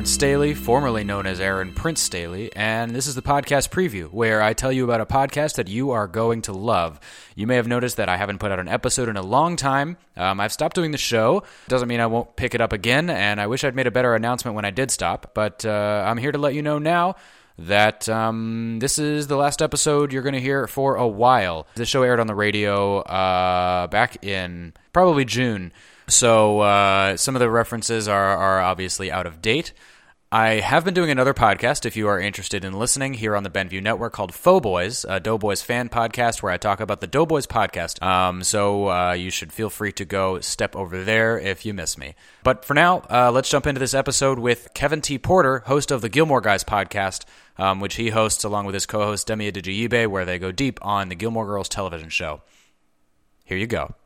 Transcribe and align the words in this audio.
Aaron 0.00 0.06
Staley, 0.06 0.54
formerly 0.54 1.04
known 1.04 1.26
as 1.26 1.40
Aaron 1.40 1.74
Prince 1.74 2.00
Staley, 2.00 2.50
and 2.56 2.92
this 2.92 3.06
is 3.06 3.14
the 3.14 3.20
podcast 3.20 3.68
preview 3.68 4.10
where 4.10 4.40
I 4.40 4.54
tell 4.54 4.72
you 4.72 4.82
about 4.84 5.02
a 5.02 5.04
podcast 5.04 5.56
that 5.56 5.68
you 5.68 5.90
are 5.90 6.06
going 6.06 6.40
to 6.40 6.54
love. 6.54 6.98
You 7.34 7.46
may 7.46 7.56
have 7.56 7.68
noticed 7.68 7.98
that 7.98 8.08
I 8.08 8.16
haven't 8.16 8.38
put 8.38 8.50
out 8.50 8.58
an 8.58 8.66
episode 8.66 9.10
in 9.10 9.18
a 9.18 9.22
long 9.22 9.56
time. 9.56 9.98
Um, 10.16 10.40
I've 10.40 10.54
stopped 10.54 10.74
doing 10.74 10.92
the 10.92 10.96
show. 10.96 11.42
Doesn't 11.68 11.86
mean 11.86 12.00
I 12.00 12.06
won't 12.06 12.34
pick 12.34 12.54
it 12.54 12.62
up 12.62 12.72
again, 12.72 13.10
and 13.10 13.42
I 13.42 13.46
wish 13.46 13.62
I'd 13.62 13.74
made 13.74 13.86
a 13.86 13.90
better 13.90 14.14
announcement 14.14 14.54
when 14.54 14.64
I 14.64 14.70
did 14.70 14.90
stop, 14.90 15.32
but 15.34 15.66
uh, 15.66 16.04
I'm 16.06 16.16
here 16.16 16.32
to 16.32 16.38
let 16.38 16.54
you 16.54 16.62
know 16.62 16.78
now 16.78 17.16
that 17.58 18.08
um, 18.08 18.78
this 18.78 18.98
is 18.98 19.26
the 19.26 19.36
last 19.36 19.60
episode 19.60 20.14
you're 20.14 20.22
going 20.22 20.32
to 20.32 20.40
hear 20.40 20.66
for 20.66 20.96
a 20.96 21.06
while. 21.06 21.66
The 21.74 21.84
show 21.84 22.02
aired 22.04 22.20
on 22.20 22.26
the 22.26 22.34
radio 22.34 23.00
uh, 23.00 23.86
back 23.88 24.24
in 24.24 24.72
probably 24.94 25.26
June. 25.26 25.74
So 26.10 26.60
uh, 26.60 27.16
some 27.16 27.36
of 27.36 27.40
the 27.40 27.48
references 27.48 28.08
are, 28.08 28.36
are 28.36 28.60
obviously 28.60 29.10
out 29.10 29.26
of 29.26 29.40
date. 29.40 29.72
I 30.32 30.60
have 30.60 30.84
been 30.84 30.94
doing 30.94 31.10
another 31.10 31.34
podcast 31.34 31.84
if 31.84 31.96
you 31.96 32.06
are 32.06 32.20
interested 32.20 32.64
in 32.64 32.78
listening 32.78 33.14
here 33.14 33.34
on 33.34 33.42
the 33.42 33.50
Benview 33.50 33.82
Network 33.82 34.12
called 34.12 34.32
Faux 34.32 34.62
Boys, 34.62 35.04
a 35.08 35.18
Doughboys 35.18 35.60
fan 35.60 35.88
podcast 35.88 36.40
where 36.40 36.52
I 36.52 36.56
talk 36.56 36.78
about 36.78 37.00
the 37.00 37.08
Doughboys 37.08 37.48
podcast. 37.48 38.00
Um, 38.00 38.44
so 38.44 38.88
uh, 38.88 39.12
you 39.12 39.30
should 39.30 39.52
feel 39.52 39.70
free 39.70 39.90
to 39.92 40.04
go 40.04 40.38
step 40.38 40.76
over 40.76 41.02
there 41.02 41.36
if 41.36 41.66
you 41.66 41.74
miss 41.74 41.98
me. 41.98 42.14
But 42.44 42.64
for 42.64 42.74
now, 42.74 42.98
uh, 43.10 43.32
let's 43.32 43.50
jump 43.50 43.66
into 43.66 43.80
this 43.80 43.94
episode 43.94 44.38
with 44.38 44.68
Kevin 44.72 45.00
T. 45.00 45.18
Porter, 45.18 45.60
host 45.66 45.90
of 45.90 46.00
the 46.00 46.08
Gilmore 46.08 46.40
Guys 46.40 46.62
podcast, 46.62 47.24
um, 47.58 47.80
which 47.80 47.96
he 47.96 48.10
hosts 48.10 48.44
along 48.44 48.66
with 48.66 48.74
his 48.74 48.86
co 48.86 49.00
host 49.00 49.26
Demi 49.26 49.50
Adejuyigbe, 49.50 50.06
where 50.06 50.24
they 50.24 50.38
go 50.38 50.52
deep 50.52 50.78
on 50.80 51.08
the 51.08 51.16
Gilmore 51.16 51.46
Girls 51.46 51.68
television 51.68 52.08
show. 52.08 52.42
Here 53.44 53.58
you 53.58 53.66
go. 53.66 53.96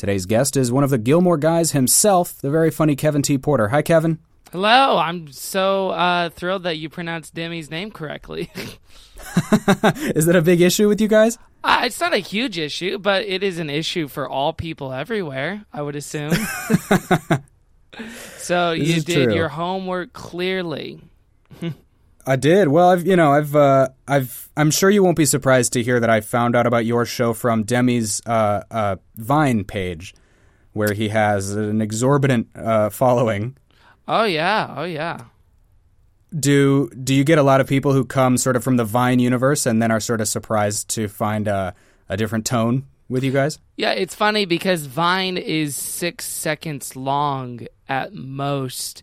Today's 0.00 0.24
guest 0.24 0.56
is 0.56 0.72
one 0.72 0.82
of 0.82 0.88
the 0.88 0.96
Gilmore 0.96 1.36
guys 1.36 1.72
himself, 1.72 2.38
the 2.38 2.48
very 2.48 2.70
funny 2.70 2.96
Kevin 2.96 3.20
T. 3.20 3.36
Porter. 3.36 3.68
Hi, 3.68 3.82
Kevin. 3.82 4.18
Hello, 4.50 4.96
I'm 4.96 5.30
so 5.30 5.90
uh, 5.90 6.30
thrilled 6.30 6.62
that 6.62 6.78
you 6.78 6.88
pronounced 6.88 7.34
Demi's 7.34 7.70
name 7.70 7.90
correctly. 7.90 8.50
is 8.56 10.24
that 10.24 10.36
a 10.36 10.40
big 10.40 10.62
issue 10.62 10.88
with 10.88 11.02
you 11.02 11.06
guys? 11.06 11.36
Uh, 11.62 11.82
it's 11.84 12.00
not 12.00 12.14
a 12.14 12.18
huge 12.18 12.56
issue, 12.56 12.96
but 12.96 13.26
it 13.26 13.42
is 13.42 13.58
an 13.58 13.68
issue 13.68 14.08
for 14.08 14.26
all 14.26 14.54
people 14.54 14.90
everywhere, 14.90 15.66
I 15.70 15.82
would 15.82 15.96
assume. 15.96 16.32
so 18.38 18.74
This 18.74 18.88
you 18.88 19.02
did 19.02 19.24
true. 19.24 19.34
your 19.34 19.50
homework 19.50 20.14
clearly. 20.14 20.98
I 22.26 22.36
did. 22.36 22.68
Well, 22.68 22.90
I've 22.90 23.06
you 23.06 23.16
know 23.16 23.32
I've 23.32 23.54
uh, 23.56 23.88
I've 24.06 24.48
I'm 24.56 24.70
sure 24.70 24.90
you 24.90 25.02
won't 25.02 25.16
be 25.16 25.24
surprised 25.24 25.72
to 25.74 25.82
hear 25.82 26.00
that 26.00 26.10
I 26.10 26.20
found 26.20 26.54
out 26.54 26.66
about 26.66 26.84
your 26.84 27.06
show 27.06 27.32
from 27.32 27.64
Demi's 27.64 28.20
uh, 28.26 28.62
uh, 28.70 28.96
Vine 29.16 29.64
page, 29.64 30.14
where 30.72 30.92
he 30.92 31.08
has 31.08 31.54
an 31.54 31.80
exorbitant 31.80 32.48
uh, 32.54 32.90
following. 32.90 33.56
Oh 34.06 34.24
yeah, 34.24 34.74
oh 34.76 34.84
yeah. 34.84 35.24
Do 36.38 36.90
do 36.90 37.14
you 37.14 37.24
get 37.24 37.38
a 37.38 37.42
lot 37.42 37.60
of 37.60 37.66
people 37.66 37.92
who 37.92 38.04
come 38.04 38.36
sort 38.36 38.56
of 38.56 38.62
from 38.62 38.76
the 38.76 38.84
Vine 38.84 39.18
universe 39.18 39.66
and 39.66 39.82
then 39.82 39.90
are 39.90 40.00
sort 40.00 40.20
of 40.20 40.28
surprised 40.28 40.88
to 40.90 41.08
find 41.08 41.48
a, 41.48 41.74
a 42.08 42.16
different 42.16 42.46
tone 42.46 42.86
with 43.08 43.24
you 43.24 43.32
guys? 43.32 43.58
Yeah, 43.76 43.92
it's 43.92 44.14
funny 44.14 44.44
because 44.44 44.86
Vine 44.86 45.36
is 45.36 45.74
six 45.74 46.24
seconds 46.26 46.94
long 46.94 47.66
at 47.88 48.14
most. 48.14 49.02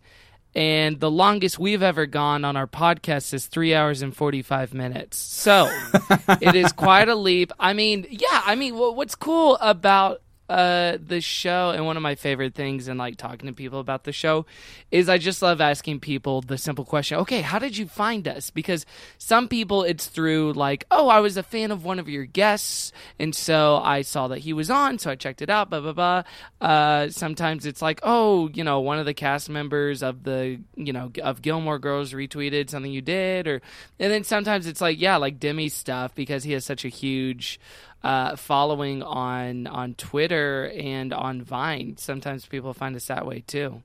And 0.58 1.00
the 1.00 1.12
longest 1.12 1.60
we've 1.60 1.84
ever 1.84 2.08
gone 2.08 2.44
on 2.44 2.58
our 2.58 2.66
podcast 2.66 3.32
is 3.32 3.45
three 3.45 3.76
hours 3.76 4.02
and 4.02 4.16
45 4.16 4.73
minutes. 4.73 5.20
So 5.20 5.70
it 6.42 6.56
is 6.56 6.72
quite 6.73 7.10
a 7.10 7.16
leap. 7.16 7.52
I 7.60 7.73
mean, 7.73 8.08
yeah, 8.10 8.42
I 8.44 8.56
mean, 8.56 8.76
what's 8.76 9.14
cool 9.14 9.58
about 9.62 10.23
uh, 10.50 10.98
the 11.06 11.20
show 11.20 11.72
and 11.72 11.86
one 11.86 11.98
of 11.98 12.04
my 12.04 12.16
favorite 12.16 12.56
things 12.56 12.88
and 12.88 12.98
like 12.98 13.18
talking 13.18 13.48
to 13.48 13.54
people 13.54 13.80
about 13.80 14.06
the 14.06 14.14
show 14.14 14.46
is 14.92 15.10
I 15.10 15.18
just 15.18 15.42
love 15.42 15.60
asking 15.60 16.00
people 16.00 16.42
the 16.42 16.58
simple 16.58 16.86
question 16.86 17.18
okay 17.20 17.42
how 17.42 17.60
did 17.60 17.78
you 17.78 17.88
find 17.88 18.28
us? 18.28 18.50
Because 18.50 18.86
some 19.18 19.48
people 19.50 19.84
it's 19.84 20.08
through 20.08 20.54
like 20.54 20.86
oh 20.90 21.10
I 21.10 21.20
was 21.20 21.36
a 21.36 21.44
fan 21.44 21.72
of 21.72 21.84
one 21.84 22.00
of 22.00 22.08
your 22.08 22.26
guests 22.26 22.94
and 23.20 23.36
so 23.36 23.78
I 23.84 24.04
saw 24.04 24.30
that 24.30 24.40
he 24.40 24.54
was 24.54 24.70
on 24.70 25.00
so 25.00 25.12
I 25.12 25.16
checked 25.16 25.42
it 25.42 25.50
out 25.50 25.70
blah 25.70 25.82
blah 25.82 25.94
blah. 25.94 26.24
Uh, 26.62 27.10
sometimes 27.10 27.66
it's 27.66 27.82
like 27.82 28.00
oh 28.04 28.50
you 28.54 28.64
know 28.64 28.80
one 28.80 29.00
of 29.00 29.06
the 29.06 29.14
cast 29.14 29.50
members 29.50 30.02
of 30.02 30.24
the 30.24 30.62
you 30.76 30.94
know 30.94 31.12
of 31.24 31.42
Gilmore 31.42 31.80
Girls 31.80 32.14
retweeted 32.14 32.70
something 32.70 32.92
you 32.92 33.02
did 33.02 33.48
or 33.48 33.62
and 34.00 34.12
then 34.12 34.24
sometimes 34.24 34.66
it's 34.66 34.80
like 34.80 35.00
yeah 35.00 35.18
like 35.18 35.40
Demi 35.40 35.68
stuff 35.68 36.16
because 36.16 36.44
he 36.44 36.54
has 36.54 36.64
such 36.64 36.86
a 36.86 36.90
huge 36.90 37.60
uh, 38.04 38.36
following 38.36 39.04
on 39.04 39.68
on 39.68 39.94
Twitter 39.96 40.72
and 40.76 41.14
on 41.14 41.42
Vine. 41.42 41.98
Sometimes 41.98 42.46
people 42.46 42.74
find 42.74 42.96
us 42.96 43.06
that 43.08 43.26
way 43.26 43.44
too. 43.48 43.82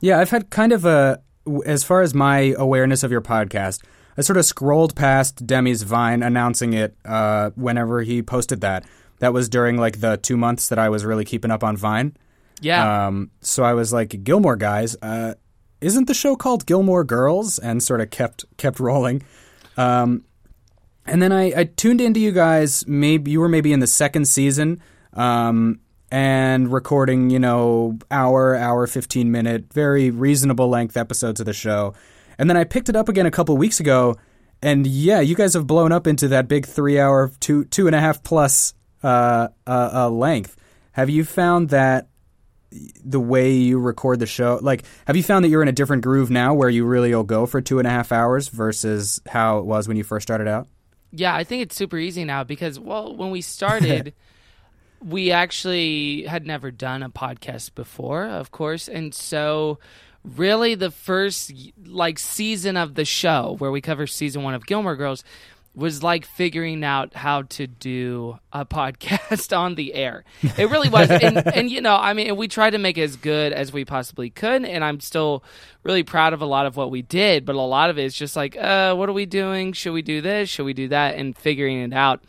Yeah, 0.00 0.18
I've 0.18 0.30
had 0.30 0.50
kind 0.50 0.72
of 0.72 0.84
a, 0.84 1.22
as 1.64 1.82
far 1.82 2.02
as 2.02 2.14
my 2.14 2.54
awareness 2.58 3.02
of 3.02 3.10
your 3.10 3.22
podcast, 3.22 3.82
I 4.18 4.22
sort 4.22 4.36
of 4.36 4.44
scrolled 4.44 4.94
past 4.94 5.46
Demi's 5.46 5.82
Vine 5.82 6.22
announcing 6.22 6.72
it 6.72 6.96
uh, 7.04 7.50
whenever 7.54 8.02
he 8.02 8.22
posted 8.22 8.60
that. 8.60 8.84
That 9.18 9.32
was 9.32 9.48
during 9.48 9.78
like 9.78 10.00
the 10.00 10.18
two 10.18 10.36
months 10.36 10.68
that 10.68 10.78
I 10.78 10.90
was 10.90 11.04
really 11.04 11.24
keeping 11.24 11.50
up 11.50 11.64
on 11.64 11.76
Vine. 11.76 12.16
Yeah, 12.60 13.06
Um, 13.06 13.30
so 13.40 13.64
I 13.64 13.74
was 13.74 13.92
like, 13.92 14.24
Gilmore 14.24 14.56
guys, 14.56 14.96
uh, 15.02 15.34
isn't 15.80 16.06
the 16.06 16.14
show 16.14 16.36
called 16.36 16.64
Gilmore 16.66 17.04
Girls? 17.04 17.58
And 17.58 17.82
sort 17.82 18.00
of 18.00 18.10
kept 18.10 18.44
kept 18.56 18.80
rolling. 18.80 19.22
Um, 19.76 20.24
and 21.06 21.22
then 21.22 21.32
I, 21.32 21.60
I 21.60 21.64
tuned 21.64 22.00
into 22.00 22.20
you 22.20 22.32
guys. 22.32 22.86
Maybe 22.86 23.30
you 23.30 23.40
were 23.40 23.48
maybe 23.48 23.72
in 23.72 23.80
the 23.80 23.86
second 23.86 24.26
season, 24.26 24.80
um, 25.12 25.80
and 26.10 26.72
recording, 26.72 27.30
you 27.30 27.38
know, 27.38 27.98
hour, 28.10 28.54
hour, 28.56 28.86
fifteen 28.86 29.30
minute, 29.30 29.72
very 29.72 30.10
reasonable 30.10 30.68
length 30.68 30.96
episodes 30.96 31.40
of 31.40 31.46
the 31.46 31.52
show. 31.52 31.94
And 32.38 32.50
then 32.50 32.56
I 32.56 32.64
picked 32.64 32.88
it 32.88 32.96
up 32.96 33.08
again 33.08 33.26
a 33.26 33.30
couple 33.30 33.56
weeks 33.56 33.80
ago, 33.80 34.16
and 34.62 34.86
yeah, 34.86 35.20
you 35.20 35.34
guys 35.34 35.54
have 35.54 35.66
blown 35.66 35.92
up 35.92 36.06
into 36.06 36.28
that 36.28 36.48
big 36.48 36.66
three 36.66 36.98
hour, 36.98 37.30
two 37.40 37.64
two 37.64 37.86
and 37.86 37.96
a 37.96 38.00
half 38.00 38.22
plus 38.22 38.74
uh, 39.02 39.48
uh, 39.66 39.90
uh, 39.92 40.10
length. 40.10 40.56
Have 40.92 41.10
you 41.10 41.24
found 41.24 41.70
that 41.70 42.08
the 43.04 43.20
way 43.20 43.52
you 43.52 43.78
record 43.78 44.18
the 44.18 44.26
show 44.26 44.58
like 44.60 44.84
have 45.06 45.16
you 45.16 45.22
found 45.22 45.44
that 45.44 45.48
you're 45.48 45.62
in 45.62 45.68
a 45.68 45.72
different 45.72 46.02
groove 46.02 46.30
now 46.30 46.52
where 46.52 46.68
you 46.68 46.84
really 46.84 47.14
will 47.14 47.22
go 47.22 47.46
for 47.46 47.60
two 47.60 47.78
and 47.78 47.86
a 47.86 47.90
half 47.90 48.10
hours 48.10 48.48
versus 48.48 49.20
how 49.28 49.58
it 49.58 49.64
was 49.64 49.86
when 49.86 49.96
you 49.96 50.04
first 50.04 50.26
started 50.26 50.48
out 50.48 50.66
yeah. 51.18 51.34
I 51.34 51.44
think 51.44 51.62
it's 51.62 51.76
super 51.76 51.98
easy 51.98 52.24
now 52.24 52.44
because 52.44 52.78
well, 52.78 53.14
when 53.14 53.30
we 53.30 53.40
started. 53.40 54.14
we 55.04 55.30
actually 55.30 56.22
had 56.22 56.46
never 56.46 56.70
done 56.70 57.02
a 57.02 57.10
podcast 57.10 57.74
before, 57.74 58.24
of 58.24 58.50
course, 58.50 58.88
and 58.88 59.14
so 59.14 59.78
really 60.24 60.74
the 60.74 60.90
first 60.90 61.52
like 61.84 62.18
season 62.18 62.76
of 62.76 62.94
the 62.94 63.04
show 63.04 63.56
where 63.58 63.70
we 63.70 63.80
cover 63.80 64.06
season 64.06 64.42
1 64.42 64.54
of 64.54 64.66
Gilmore 64.66 64.96
Girls 64.96 65.22
was 65.76 66.02
like 66.02 66.24
figuring 66.24 66.82
out 66.82 67.14
how 67.14 67.42
to 67.42 67.66
do 67.66 68.38
a 68.50 68.64
podcast 68.64 69.56
on 69.56 69.74
the 69.74 69.92
air. 69.92 70.24
It 70.56 70.70
really 70.70 70.88
was. 70.88 71.10
and, 71.10 71.36
and, 71.54 71.70
you 71.70 71.82
know, 71.82 71.94
I 71.94 72.14
mean, 72.14 72.34
we 72.36 72.48
tried 72.48 72.70
to 72.70 72.78
make 72.78 72.96
it 72.96 73.02
as 73.02 73.16
good 73.16 73.52
as 73.52 73.72
we 73.72 73.84
possibly 73.84 74.30
could. 74.30 74.64
And 74.64 74.82
I'm 74.82 75.00
still 75.00 75.44
really 75.82 76.02
proud 76.02 76.32
of 76.32 76.40
a 76.40 76.46
lot 76.46 76.64
of 76.64 76.76
what 76.76 76.90
we 76.90 77.02
did. 77.02 77.44
But 77.44 77.56
a 77.56 77.60
lot 77.60 77.90
of 77.90 77.98
it 77.98 78.04
is 78.04 78.14
just 78.14 78.36
like, 78.36 78.56
uh, 78.56 78.94
what 78.94 79.10
are 79.10 79.12
we 79.12 79.26
doing? 79.26 79.74
Should 79.74 79.92
we 79.92 80.02
do 80.02 80.22
this? 80.22 80.48
Should 80.48 80.64
we 80.64 80.72
do 80.72 80.88
that? 80.88 81.16
And 81.16 81.36
figuring 81.36 81.82
it 81.82 81.92
out. 81.92 82.24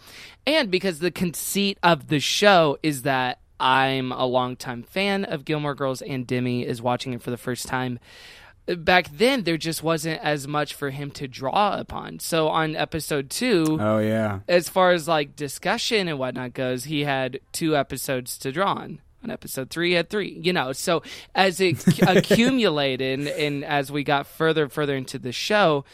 And 0.45 0.69
because 0.69 0.99
the 0.99 1.11
conceit 1.11 1.77
of 1.81 2.09
the 2.09 2.19
show 2.19 2.77
is 2.83 3.03
that 3.03 3.39
I'm 3.59 4.11
a 4.11 4.25
longtime 4.25 4.83
fan 4.83 5.23
of 5.23 5.45
Gilmore 5.45 5.73
Girls 5.73 6.01
and 6.01 6.27
Demi 6.27 6.65
is 6.65 6.81
watching 6.81 7.13
it 7.13 7.21
for 7.21 7.31
the 7.31 7.37
first 7.37 7.67
time 7.67 7.99
back 8.75 9.09
then 9.11 9.43
there 9.43 9.57
just 9.57 9.81
wasn't 9.81 10.21
as 10.21 10.47
much 10.47 10.73
for 10.73 10.89
him 10.89 11.11
to 11.11 11.27
draw 11.27 11.77
upon. 11.77 12.19
So 12.19 12.49
on 12.49 12.75
episode 12.75 13.29
two, 13.29 13.77
oh 13.79 13.99
yeah 13.99 14.39
as 14.47 14.69
far 14.69 14.91
as 14.91 15.07
like 15.07 15.35
discussion 15.35 16.07
and 16.07 16.19
whatnot 16.19 16.53
goes, 16.53 16.85
he 16.85 17.03
had 17.03 17.39
two 17.51 17.75
episodes 17.75 18.37
to 18.39 18.51
draw 18.51 18.73
on. 18.73 18.99
On 19.23 19.31
episode 19.31 19.71
three, 19.71 19.93
had 19.93 20.09
three. 20.09 20.39
You 20.43 20.53
know, 20.53 20.73
so 20.73 21.01
as 21.33 21.59
it 21.59 21.85
accumulated 22.07 23.19
and, 23.19 23.27
and 23.27 23.65
as 23.65 23.91
we 23.91 24.03
got 24.03 24.27
further 24.27 24.63
and 24.63 24.71
further 24.71 24.95
into 24.95 25.17
the 25.17 25.31
show, 25.31 25.85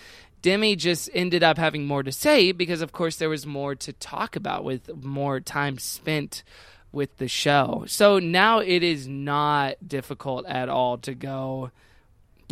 Demi 0.41 0.75
just 0.75 1.09
ended 1.13 1.41
up 1.41 1.57
having 1.57 1.85
more 1.85 2.03
to 2.03 2.11
say 2.11 2.51
because, 2.51 2.81
of 2.81 2.91
course, 2.91 3.15
there 3.15 3.29
was 3.29 3.45
more 3.45 3.75
to 3.75 3.93
talk 3.93 4.35
about 4.35 4.65
with 4.65 4.93
more 5.01 5.39
time 5.39 5.77
spent 5.77 6.43
with 6.91 7.15
the 7.17 7.29
show. 7.29 7.85
So 7.87 8.19
now 8.19 8.59
it 8.59 8.83
is 8.83 9.07
not 9.07 9.87
difficult 9.87 10.45
at 10.45 10.67
all 10.67 10.97
to 10.99 11.15
go 11.15 11.71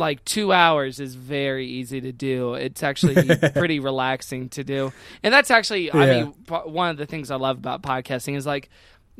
like 0.02 0.24
two 0.24 0.52
hours 0.52 1.00
is 1.00 1.14
very 1.14 1.66
easy 1.66 2.00
to 2.00 2.12
do. 2.12 2.54
It's 2.54 2.82
actually 2.82 3.14
pretty 3.54 3.78
relaxing 3.78 4.48
to 4.50 4.64
do, 4.64 4.92
and 5.22 5.32
that's 5.32 5.50
actually, 5.50 5.92
I 5.92 6.06
mean, 6.06 6.32
p- 6.32 6.54
one 6.54 6.90
of 6.90 6.96
the 6.96 7.06
things 7.06 7.30
I 7.30 7.36
love 7.36 7.56
about 7.56 7.82
podcasting 7.82 8.36
is 8.36 8.44
like. 8.44 8.68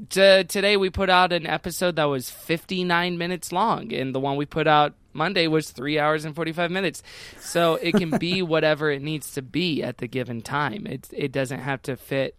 Today 0.08 0.79
we 0.79 0.88
put 0.88 1.11
out 1.11 1.34
an 1.34 1.46
episode 1.46 1.96
that 1.96 2.05
was 2.05 2.31
59 2.31 3.19
minutes 3.19 3.52
long, 3.52 3.93
and 3.93 4.14
the 4.14 4.20
one 4.20 4.37
we 4.37 4.46
put 4.46 4.67
out 4.67 4.94
Monday 5.12 5.46
was 5.46 5.70
three 5.70 5.99
hours 5.99 6.25
and 6.25 6.34
45 6.34 6.70
minutes. 6.70 7.02
So 7.40 7.75
it 7.75 7.93
can 7.93 8.17
be 8.17 8.40
whatever 8.55 8.90
it 8.90 9.02
needs 9.02 9.34
to 9.34 9.43
be 9.43 9.82
at 9.82 9.99
the 9.99 10.08
given 10.08 10.40
time. 10.40 10.87
It 10.87 11.08
it 11.12 11.31
doesn't 11.31 11.61
have 11.61 11.82
to 11.82 11.96
fit 11.96 12.38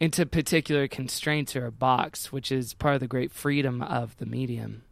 into 0.00 0.24
particular 0.24 0.88
constraints 0.88 1.54
or 1.54 1.66
a 1.66 1.72
box, 1.72 2.32
which 2.32 2.50
is 2.50 2.72
part 2.72 2.94
of 2.94 3.00
the 3.00 3.06
great 3.06 3.32
freedom 3.32 3.82
of 3.82 4.16
the 4.16 4.26
medium. 4.26 4.82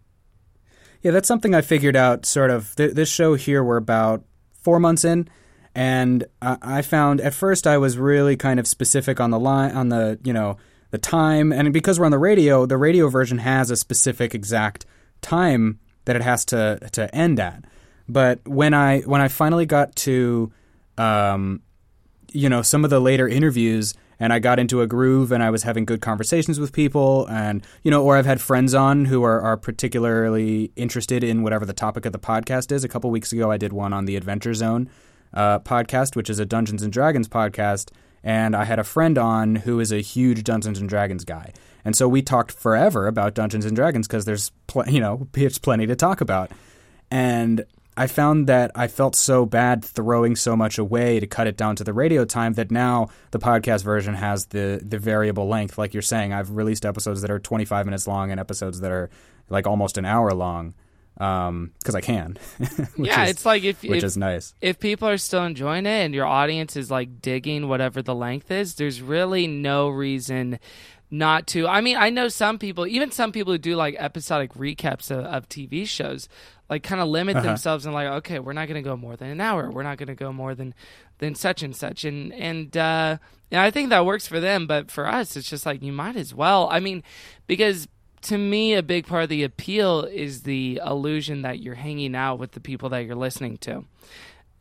Yeah, 1.04 1.10
that's 1.10 1.28
something 1.28 1.54
I 1.54 1.60
figured 1.60 1.96
out. 1.96 2.24
Sort 2.24 2.50
of 2.50 2.74
th- 2.76 2.94
this 2.94 3.10
show 3.10 3.34
here, 3.34 3.62
we're 3.62 3.76
about 3.76 4.24
four 4.62 4.80
months 4.80 5.04
in, 5.04 5.28
and 5.74 6.24
I-, 6.40 6.80
found 6.80 7.20
at 7.20 7.34
first 7.34 7.66
I 7.66 7.76
was 7.76 7.98
really 7.98 8.36
kind 8.36 8.58
of 8.58 8.66
specific 8.66 9.20
on 9.20 9.30
the 9.30 9.38
line, 9.38 9.72
on 9.72 9.90
the 9.90 10.18
you 10.24 10.32
know 10.32 10.56
the 10.92 10.98
time, 10.98 11.52
and 11.52 11.72
because 11.74 12.00
we're 12.00 12.06
on 12.06 12.10
the 12.10 12.18
radio, 12.18 12.64
the 12.64 12.78
radio 12.78 13.08
version 13.08 13.38
has 13.38 13.70
a 13.70 13.76
specific 13.76 14.34
exact 14.34 14.86
time 15.20 15.78
that 16.06 16.16
it 16.16 16.22
has 16.22 16.46
to 16.46 16.78
to 16.92 17.14
end 17.14 17.38
at. 17.38 17.64
But 18.08 18.40
when 18.48 18.72
I 18.72 19.00
when 19.00 19.20
I 19.20 19.28
finally 19.28 19.66
got 19.66 19.94
to, 19.96 20.50
um, 20.96 21.60
you 22.32 22.48
know, 22.48 22.62
some 22.62 22.82
of 22.82 22.88
the 22.88 23.00
later 23.00 23.28
interviews, 23.28 23.92
and 24.18 24.32
I 24.32 24.38
got 24.38 24.58
into 24.58 24.80
a 24.80 24.86
groove, 24.86 25.32
and 25.32 25.42
I 25.42 25.50
was 25.50 25.62
having 25.62 25.84
good 25.84 26.00
conversations 26.00 26.60
with 26.60 26.72
people, 26.72 27.26
and 27.26 27.64
you 27.82 27.90
know, 27.90 28.02
or 28.02 28.16
I've 28.16 28.26
had 28.26 28.40
friends 28.40 28.74
on 28.74 29.06
who 29.06 29.22
are, 29.24 29.40
are 29.40 29.56
particularly 29.56 30.72
interested 30.76 31.24
in 31.24 31.42
whatever 31.42 31.64
the 31.64 31.72
topic 31.72 32.06
of 32.06 32.12
the 32.12 32.18
podcast 32.18 32.72
is. 32.72 32.84
A 32.84 32.88
couple 32.88 33.10
weeks 33.10 33.32
ago, 33.32 33.50
I 33.50 33.56
did 33.56 33.72
one 33.72 33.92
on 33.92 34.04
the 34.04 34.16
Adventure 34.16 34.54
Zone 34.54 34.88
uh, 35.32 35.58
podcast, 35.60 36.16
which 36.16 36.30
is 36.30 36.38
a 36.38 36.46
Dungeons 36.46 36.82
and 36.82 36.92
Dragons 36.92 37.28
podcast, 37.28 37.90
and 38.22 38.54
I 38.54 38.64
had 38.64 38.78
a 38.78 38.84
friend 38.84 39.18
on 39.18 39.56
who 39.56 39.80
is 39.80 39.92
a 39.92 40.00
huge 40.00 40.44
Dungeons 40.44 40.78
and 40.78 40.88
Dragons 40.88 41.24
guy, 41.24 41.52
and 41.84 41.96
so 41.96 42.08
we 42.08 42.22
talked 42.22 42.52
forever 42.52 43.06
about 43.06 43.34
Dungeons 43.34 43.64
and 43.64 43.76
Dragons 43.76 44.06
because 44.06 44.24
there's 44.24 44.52
pl- 44.66 44.88
you 44.88 45.00
know 45.00 45.28
there's 45.32 45.58
plenty 45.58 45.86
to 45.86 45.96
talk 45.96 46.20
about, 46.20 46.50
and 47.10 47.64
I 47.96 48.06
found 48.08 48.48
that 48.48 48.72
I 48.74 48.88
felt 48.88 49.14
so 49.14 49.46
bad 49.46 49.84
throwing 49.84 50.34
so 50.34 50.56
much 50.56 50.78
away 50.78 51.20
to 51.20 51.26
cut 51.26 51.46
it 51.46 51.56
down 51.56 51.76
to 51.76 51.84
the 51.84 51.92
radio 51.92 52.24
time 52.24 52.54
that 52.54 52.70
now 52.70 53.08
the 53.30 53.38
podcast 53.38 53.84
version 53.84 54.14
has 54.14 54.46
the 54.46 54.80
the 54.84 54.98
variable 54.98 55.46
length. 55.46 55.78
Like 55.78 55.94
you're 55.94 56.02
saying, 56.02 56.32
I've 56.32 56.50
released 56.50 56.84
episodes 56.84 57.22
that 57.22 57.30
are 57.30 57.38
25 57.38 57.86
minutes 57.86 58.06
long 58.06 58.30
and 58.30 58.40
episodes 58.40 58.80
that 58.80 58.90
are 58.90 59.10
like 59.48 59.66
almost 59.66 59.96
an 59.96 60.04
hour 60.04 60.32
long 60.32 60.74
because 61.14 61.48
um, 61.48 61.72
I 61.94 62.00
can. 62.00 62.36
yeah, 62.96 63.24
is, 63.24 63.30
it's 63.30 63.46
like 63.46 63.62
if 63.62 63.82
which 63.82 63.98
if, 63.98 64.04
is 64.04 64.16
nice. 64.16 64.54
If 64.60 64.80
people 64.80 65.08
are 65.08 65.18
still 65.18 65.44
enjoying 65.44 65.86
it 65.86 66.04
and 66.04 66.12
your 66.14 66.26
audience 66.26 66.76
is 66.76 66.90
like 66.90 67.22
digging 67.22 67.68
whatever 67.68 68.02
the 68.02 68.14
length 68.14 68.50
is, 68.50 68.74
there's 68.74 69.00
really 69.00 69.46
no 69.46 69.88
reason 69.88 70.58
not 71.10 71.46
to. 71.48 71.68
I 71.68 71.80
mean, 71.80 71.96
I 71.96 72.10
know 72.10 72.28
some 72.28 72.58
people, 72.58 72.86
even 72.86 73.12
some 73.12 73.30
people 73.30 73.52
who 73.52 73.58
do 73.58 73.76
like 73.76 73.94
episodic 73.98 74.54
recaps 74.54 75.10
of, 75.10 75.24
of 75.24 75.48
TV 75.48 75.86
shows, 75.86 76.28
like 76.70 76.82
kind 76.82 77.00
of 77.00 77.08
limit 77.08 77.36
Uh-huh. 77.36 77.46
themselves 77.46 77.84
and 77.86 77.94
like, 77.94 78.08
okay, 78.08 78.38
we're 78.38 78.52
not 78.54 78.68
going 78.68 78.82
to 78.82 78.88
go 78.88 78.96
more 78.96 79.16
than 79.16 79.28
an 79.28 79.40
hour. 79.40 79.70
We're 79.70 79.82
not 79.82 79.98
going 79.98 80.08
to 80.08 80.14
go 80.14 80.32
more 80.32 80.54
than 80.54 80.74
than 81.18 81.34
such 81.34 81.62
and 81.62 81.74
such. 81.76 82.04
And 82.04 82.32
and 82.32 82.76
uh, 82.76 83.18
and 83.50 83.60
I 83.60 83.70
think 83.70 83.90
that 83.90 84.06
works 84.06 84.26
for 84.26 84.40
them, 84.40 84.66
but 84.66 84.90
for 84.90 85.06
us, 85.06 85.36
it's 85.36 85.48
just 85.48 85.66
like 85.66 85.82
you 85.82 85.92
might 85.92 86.16
as 86.16 86.34
well. 86.34 86.68
I 86.70 86.80
mean, 86.80 87.02
because 87.46 87.86
to 88.22 88.38
me, 88.38 88.72
a 88.74 88.82
big 88.82 89.06
part 89.06 89.24
of 89.24 89.28
the 89.28 89.42
appeal 89.44 90.02
is 90.04 90.42
the 90.44 90.80
illusion 90.84 91.42
that 91.42 91.60
you're 91.60 91.74
hanging 91.74 92.14
out 92.16 92.38
with 92.38 92.52
the 92.52 92.60
people 92.60 92.88
that 92.88 93.04
you're 93.04 93.14
listening 93.14 93.58
to. 93.58 93.84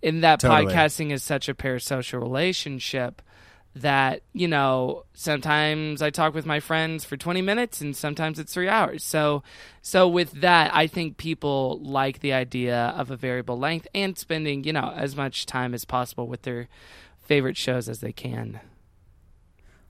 In 0.01 0.19
that 0.21 0.41
Totally. 0.41 0.65
podcasting 0.73 1.11
is 1.13 1.23
such 1.23 1.47
a 1.47 1.53
parasocial 1.53 2.21
relationship 2.21 3.21
that 3.75 4.21
you 4.33 4.47
know 4.47 5.03
sometimes 5.13 6.01
i 6.01 6.09
talk 6.11 6.35
with 6.35 6.45
my 6.45 6.59
friends 6.59 7.03
for 7.03 7.17
20 7.17 7.41
minutes 7.41 7.81
and 7.81 7.95
sometimes 7.95 8.37
it's 8.37 8.53
3 8.53 8.69
hours 8.69 9.03
so 9.03 9.41
so 9.81 10.07
with 10.07 10.31
that 10.41 10.73
i 10.75 10.85
think 10.85 11.17
people 11.17 11.79
like 11.81 12.19
the 12.19 12.33
idea 12.33 12.93
of 12.95 13.09
a 13.09 13.15
variable 13.15 13.57
length 13.57 13.87
and 13.95 14.17
spending 14.17 14.63
you 14.63 14.71
know 14.71 14.93
as 14.95 15.15
much 15.15 15.47
time 15.47 15.73
as 15.73 15.85
possible 15.85 16.27
with 16.27 16.43
their 16.43 16.67
favorite 17.19 17.57
shows 17.57 17.89
as 17.89 17.99
they 17.99 18.11
can 18.13 18.59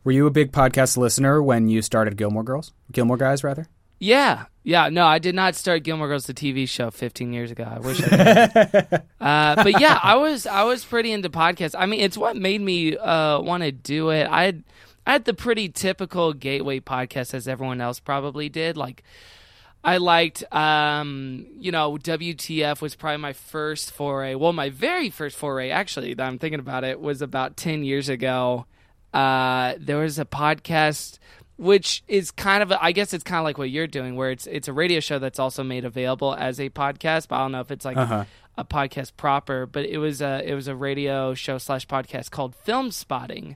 Were 0.06 0.14
you 0.14 0.28
a 0.28 0.32
big 0.32 0.52
podcast 0.52 0.98
listener 0.98 1.42
when 1.42 1.68
you 1.68 1.82
started 1.82 2.18
Gilmore 2.18 2.44
Girls? 2.44 2.74
Gilmore 2.92 3.18
Guys, 3.18 3.44
rather? 3.44 3.68
Yeah. 4.04 4.46
Yeah. 4.64 4.90
No 4.90 5.06
i 5.06 5.20
did 5.20 5.36
not 5.36 5.56
start 5.56 5.84
gilmore 5.84 6.08
girls 6.08 6.26
the 6.26 6.34
tv 6.34 6.68
show 6.68 6.92
15 6.92 7.34
years 7.34 7.52
ago. 7.52 7.64
I 7.64 7.80
wish 7.80 8.02
i 8.04 8.10
did. 8.10 9.02
Uh, 9.20 9.56
but 9.64 9.80
yeah 9.80 9.98
i 10.04 10.16
was 10.16 10.46
i 10.46 10.64
was 10.64 10.84
pretty 10.84 11.12
into 11.12 11.30
podcasts. 11.30 11.76
I 11.78 11.86
mean 11.86 12.02
it's 12.02 12.18
what 12.18 12.36
made 12.36 12.62
me 12.62 12.98
uh, 12.98 13.40
want 13.40 13.64
to 13.64 13.72
do 13.72 14.10
it. 14.10 14.28
I 14.30 14.44
had 14.44 14.64
i 15.06 15.14
had 15.14 15.26
the 15.26 15.34
pretty 15.34 15.70
typical 15.70 16.34
gateway 16.34 16.80
podcast 16.80 17.34
as 17.34 17.48
everyone 17.48 17.82
else 17.82 18.00
probably 18.00 18.50
did. 18.50 18.78
Like 18.78 19.04
I 19.86 19.98
liked, 19.98 20.44
um, 20.54 21.46
you 21.60 21.72
know, 21.72 21.98
WTF 21.98 22.82
was 22.82 22.96
probably 22.96 23.18
my 23.18 23.34
first 23.34 23.92
foray. 23.92 24.34
Well, 24.34 24.54
my 24.54 24.70
very 24.70 25.10
first 25.10 25.36
foray, 25.36 25.72
actually, 25.72 26.14
that 26.14 26.24
I'm 26.26 26.40
thinking 26.40 26.62
about 26.62 26.86
it, 26.86 27.02
was 27.02 27.22
about 27.22 27.58
10 27.58 27.84
years 27.84 28.08
ago. 28.08 28.66
Uh, 29.14 29.74
there 29.78 29.98
was 29.98 30.18
a 30.20 30.26
podcast 30.26 31.20
which 31.64 32.04
is 32.08 32.30
kind 32.32 32.62
of, 32.62 32.72
a, 32.72 32.84
I 32.84 32.92
guess 32.92 33.14
it's 33.14 33.24
kind 33.24 33.40
of 33.40 33.44
like 33.46 33.58
what 33.58 33.70
you're 33.70 33.88
doing, 33.88 34.16
where 34.16 34.32
it's 34.32 34.46
it's 34.48 34.68
a 34.68 34.74
radio 34.74 35.00
show 35.00 35.18
that's 35.20 35.40
also 35.40 35.64
made 35.64 35.86
available 35.86 36.36
as 36.36 36.60
a 36.60 36.70
podcast. 36.70 37.28
But 37.30 37.38
I 37.38 37.40
don't 37.40 37.52
know 37.54 37.62
if 37.62 37.72
it's 37.72 37.86
like 37.86 37.98
Uh-huh. 37.98 38.26
a 38.58 38.64
podcast 38.66 39.14
proper. 39.18 39.66
But 39.66 39.86
it 39.86 39.98
was 39.98 40.22
a 40.22 40.42
it 40.48 40.54
was 40.54 40.68
a 40.68 40.76
radio 40.76 41.34
show 41.34 41.58
slash 41.58 41.88
podcast 41.88 42.30
called 42.32 42.56
Film 42.56 42.92
Spotting, 42.92 43.56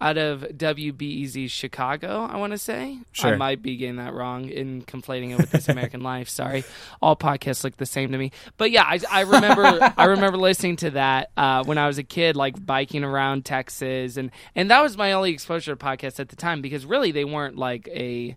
out 0.00 0.18
of 0.18 0.42
WBEZ 0.42 1.50
Chicago. 1.50 2.28
I 2.30 2.36
want 2.36 2.52
to 2.52 2.58
say. 2.58 2.98
I 3.34 3.36
might 3.36 3.62
be 3.62 3.76
getting 3.76 3.96
that 3.96 4.14
wrong 4.14 4.48
in 4.48 4.82
conflating 4.82 5.30
it 5.30 5.38
with 5.38 5.50
This 5.50 5.68
American 5.68 6.00
Life. 6.02 6.28
Sorry, 6.28 6.64
all 7.00 7.16
podcasts 7.16 7.64
look 7.64 7.76
the 7.76 7.86
same 7.86 8.12
to 8.12 8.18
me. 8.18 8.32
But 8.56 8.70
yeah, 8.70 8.84
I, 8.84 9.00
I 9.10 9.20
remember 9.22 9.94
I 9.96 10.04
remember 10.04 10.36
listening 10.36 10.76
to 10.76 10.90
that 10.90 11.30
uh, 11.36 11.64
when 11.64 11.78
I 11.78 11.86
was 11.86 11.98
a 11.98 12.04
kid, 12.04 12.36
like 12.36 12.64
biking 12.64 13.04
around 13.04 13.44
Texas, 13.44 14.16
and 14.16 14.30
and 14.54 14.70
that 14.70 14.80
was 14.82 14.96
my 14.96 15.12
only 15.12 15.32
exposure 15.32 15.74
to 15.74 15.84
podcasts 15.84 16.20
at 16.20 16.28
the 16.28 16.36
time 16.36 16.60
because 16.60 16.84
really 16.84 17.12
they 17.12 17.24
weren't 17.24 17.56
like 17.56 17.88
a 17.88 18.36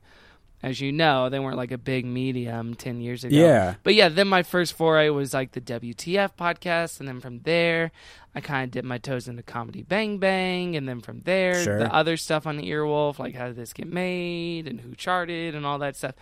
as 0.61 0.81
you 0.81 0.91
know, 0.91 1.29
they 1.29 1.39
weren't 1.39 1.55
like 1.57 1.71
a 1.71 1.77
big 1.77 2.05
medium 2.05 2.73
10 2.73 2.99
years 3.01 3.23
ago. 3.23 3.35
Yeah. 3.35 3.75
But 3.83 3.95
yeah, 3.95 4.09
then 4.09 4.27
my 4.27 4.43
first 4.43 4.73
foray 4.73 5.09
was 5.09 5.33
like 5.33 5.53
the 5.53 5.61
WTF 5.61 6.31
podcast. 6.37 6.99
And 6.99 7.07
then 7.07 7.19
from 7.21 7.39
there, 7.41 7.91
I 8.35 8.41
kind 8.41 8.65
of 8.65 8.71
dipped 8.71 8.87
my 8.87 8.97
toes 8.97 9.27
into 9.29 9.41
Comedy 9.41 9.83
Bang 9.83 10.17
Bang. 10.17 10.75
And 10.75 10.87
then 10.87 10.99
from 10.99 11.21
there, 11.21 11.63
Sure. 11.63 11.79
the 11.79 11.93
other 11.93 12.17
stuff 12.17 12.45
on 12.45 12.57
the 12.57 12.69
Earwolf, 12.69 13.19
like 13.19 13.35
how 13.35 13.47
did 13.47 13.55
this 13.55 13.71
get 13.73 13.87
made 13.87 14.67
and 14.67 14.81
who 14.81 14.95
charted 14.95 15.55
and 15.55 15.65
all 15.65 15.79
that 15.79 15.95
stuff. 15.95 16.15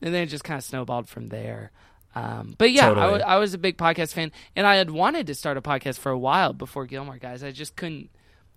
And 0.00 0.14
then 0.14 0.22
it 0.22 0.26
just 0.26 0.44
kind 0.44 0.56
of 0.58 0.64
snowballed 0.64 1.08
from 1.08 1.28
there. 1.28 1.70
Um, 2.14 2.54
but 2.58 2.70
yeah, 2.72 2.88
Totally. 2.88 3.20
wa- 3.20 3.26
I 3.26 3.36
was 3.36 3.52
a 3.54 3.58
big 3.58 3.76
podcast 3.76 4.14
fan. 4.14 4.32
And 4.56 4.66
I 4.66 4.76
had 4.76 4.90
wanted 4.90 5.26
to 5.26 5.34
start 5.34 5.56
a 5.58 5.62
podcast 5.62 5.98
for 5.98 6.10
a 6.10 6.18
while 6.18 6.52
before 6.54 6.86
Gilmore 6.86 7.18
Guys. 7.18 7.42
I 7.44 7.50
just 7.52 7.76
couldn't. 7.76 8.08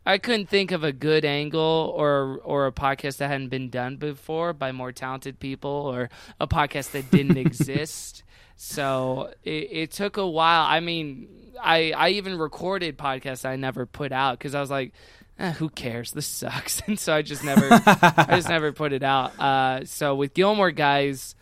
I 0.05 0.17
couldn't 0.17 0.49
think 0.49 0.71
of 0.71 0.83
a 0.83 0.91
good 0.91 1.25
angle 1.25 1.93
or 1.95 2.39
or 2.43 2.67
a 2.67 2.71
podcast 2.71 3.17
that 3.17 3.29
hadn't 3.29 3.49
been 3.49 3.69
done 3.69 3.97
before 3.97 4.53
by 4.53 4.71
more 4.71 4.91
talented 4.91 5.39
people 5.39 5.69
or 5.69 6.09
a 6.39 6.47
podcast 6.47 6.91
that 6.91 7.09
didn't 7.09 7.37
exist. 7.45 8.23
So 8.55 9.33
it, 9.43 9.69
it 9.71 9.91
took 9.91 10.17
a 10.17 10.27
while. 10.27 10.65
I 10.65 10.79
mean, 10.79 11.27
I 11.61 11.91
I 11.91 12.09
even 12.09 12.37
recorded 12.37 12.97
podcasts 12.97 13.45
I 13.45 13.55
never 13.55 13.85
put 13.85 14.11
out 14.11 14.37
because 14.37 14.53
I 14.53 14.61
was 14.61 14.69
like, 14.69 14.93
eh, 15.39 15.53
who 15.53 15.69
cares? 15.69 16.11
This 16.11 16.27
sucks, 16.27 16.81
and 16.87 16.99
so 16.99 17.13
I 17.13 17.21
just 17.21 17.43
never 17.43 17.67
I 17.71 18.27
just 18.35 18.49
never 18.49 18.71
put 18.71 18.93
it 18.93 19.03
out. 19.03 19.39
Uh, 19.39 19.85
so 19.85 20.15
with 20.15 20.33
Gilmore 20.33 20.71
Guys 20.71 21.35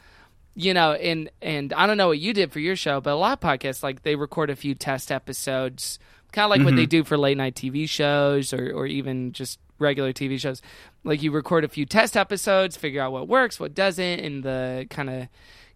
you 0.56 0.74
know, 0.74 0.94
and 0.94 1.30
and 1.42 1.74
I 1.74 1.88
don't 1.88 1.98
know 1.98 2.08
what 2.08 2.20
you 2.20 2.34
did 2.34 2.52
for 2.52 2.60
your 2.60 2.76
show, 2.76 3.02
but 3.02 3.14
a 3.14 3.16
lot 3.16 3.34
of 3.34 3.40
podcasts 3.40 3.82
like 3.82 4.04
they 4.04 4.16
record 4.16 4.50
a 4.50 4.56
few 4.56 4.76
test 4.76 5.12
episodes, 5.12 5.98
kind 6.34 6.44
of 6.46 6.50
like 6.50 6.66
what 6.66 6.76
they 6.76 6.86
do 6.86 7.04
for 7.04 7.18
late 7.18 7.38
night 7.38 7.56
TV 7.56 7.88
shows 7.88 8.54
or 8.54 8.72
or 8.74 8.86
even 8.86 9.32
just 9.32 9.60
regular 9.80 10.12
TV 10.12 10.40
shows. 10.40 10.62
Like 11.04 11.22
you 11.24 11.32
record 11.32 11.64
a 11.64 11.68
few 11.68 11.86
test 11.86 12.18
episodes, 12.18 12.76
figure 12.76 13.02
out 13.02 13.12
what 13.12 13.28
works, 13.28 13.60
what 13.60 13.74
doesn't, 13.74 14.20
in 14.20 14.42
the 14.42 14.88
kind 14.90 15.10
of 15.10 15.28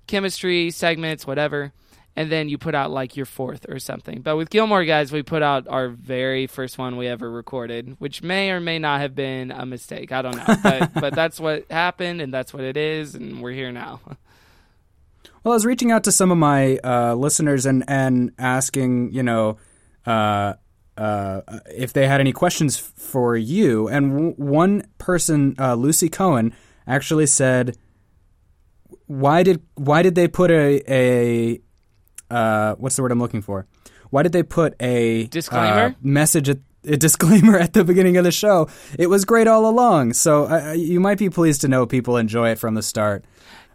chemistry 0.07 0.71
segments, 0.71 1.27
whatever. 1.27 1.71
And 2.15 2.31
then 2.31 2.49
you 2.49 2.57
put 2.57 2.73
out 2.73 2.89
like 2.89 3.15
your 3.15 3.27
fourth 3.27 3.67
or 3.69 3.77
something. 3.77 4.21
But 4.21 4.37
with 4.37 4.49
Gilmore 4.49 4.83
Guys, 4.85 5.11
we 5.11 5.21
put 5.21 5.43
out 5.43 5.67
our 5.67 5.89
very 5.89 6.47
first 6.47 6.79
one 6.79 6.97
we 6.97 7.05
ever 7.07 7.29
recorded, 7.29 7.95
which 7.99 8.23
may 8.23 8.49
or 8.49 8.59
may 8.59 8.79
not 8.79 9.01
have 9.01 9.13
been 9.13 9.51
a 9.51 9.67
mistake. 9.67 10.11
I 10.11 10.23
don't 10.23 10.35
know. 10.35 10.55
But, 10.63 10.93
but 10.95 11.13
that's 11.13 11.39
what 11.39 11.69
happened, 11.69 12.19
and 12.21 12.33
that's 12.33 12.55
what 12.55 12.63
it 12.63 12.75
is, 12.75 13.13
and 13.13 13.41
we're 13.41 13.51
here 13.51 13.71
now. 13.71 14.01
Well, 15.43 15.53
I 15.53 15.55
was 15.55 15.65
reaching 15.65 15.93
out 15.93 16.03
to 16.03 16.11
some 16.11 16.29
of 16.29 16.37
my 16.37 16.77
uh, 16.83 17.13
listeners 17.13 17.65
and, 17.65 17.85
and 17.87 18.33
asking, 18.37 19.13
you 19.13 19.23
know, 19.23 19.57
uh, 20.07 20.53
uh, 20.97 21.41
if 21.75 21.93
they 21.93 22.07
had 22.07 22.19
any 22.19 22.31
questions 22.31 22.77
for 22.77 23.37
you. 23.37 23.87
And 23.87 24.11
w- 24.13 24.33
one 24.37 24.87
person, 24.97 25.55
uh, 25.59 25.75
Lucy 25.75 26.09
Cohen, 26.09 26.53
actually 26.87 27.27
said, 27.27 27.77
"Why 29.05 29.43
did 29.43 29.61
why 29.75 30.01
did 30.01 30.15
they 30.15 30.27
put 30.27 30.49
a 30.51 30.81
a 30.91 31.61
uh, 32.33 32.75
what's 32.75 32.95
the 32.95 33.01
word 33.03 33.11
I'm 33.11 33.19
looking 33.19 33.41
for? 33.41 33.67
Why 34.09 34.23
did 34.23 34.31
they 34.31 34.43
put 34.43 34.75
a 34.81 35.27
Disclaimer? 35.27 35.83
uh, 35.87 35.91
message 36.01 36.49
at 36.49 36.59
a 36.85 36.95
disclaimer 36.97 37.57
at 37.65 37.73
the 37.73 37.83
beginning 37.83 38.17
of 38.17 38.23
the 38.23 38.31
show? 38.31 38.69
It 38.97 39.07
was 39.07 39.25
great 39.25 39.47
all 39.47 39.69
along. 39.69 40.13
So 40.13 40.45
uh, 40.45 40.71
you 40.71 40.99
might 40.99 41.17
be 41.17 41.29
pleased 41.29 41.61
to 41.61 41.67
know 41.67 41.85
people 41.85 42.17
enjoy 42.17 42.51
it 42.51 42.59
from 42.59 42.73
the 42.75 42.81
start. 42.81 43.25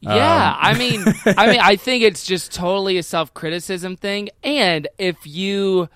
Yeah, 0.01 0.57
I 0.59 0.77
mean, 0.77 1.05
I 1.27 1.47
mean, 1.47 1.61
I 1.63 1.77
think 1.77 2.03
it's 2.03 2.27
just 2.27 2.53
totally 2.53 2.99
a 2.99 3.05
self 3.05 3.33
criticism 3.35 3.95
thing, 3.97 4.31
and 4.43 4.89
if 4.99 5.17
you 5.25 5.89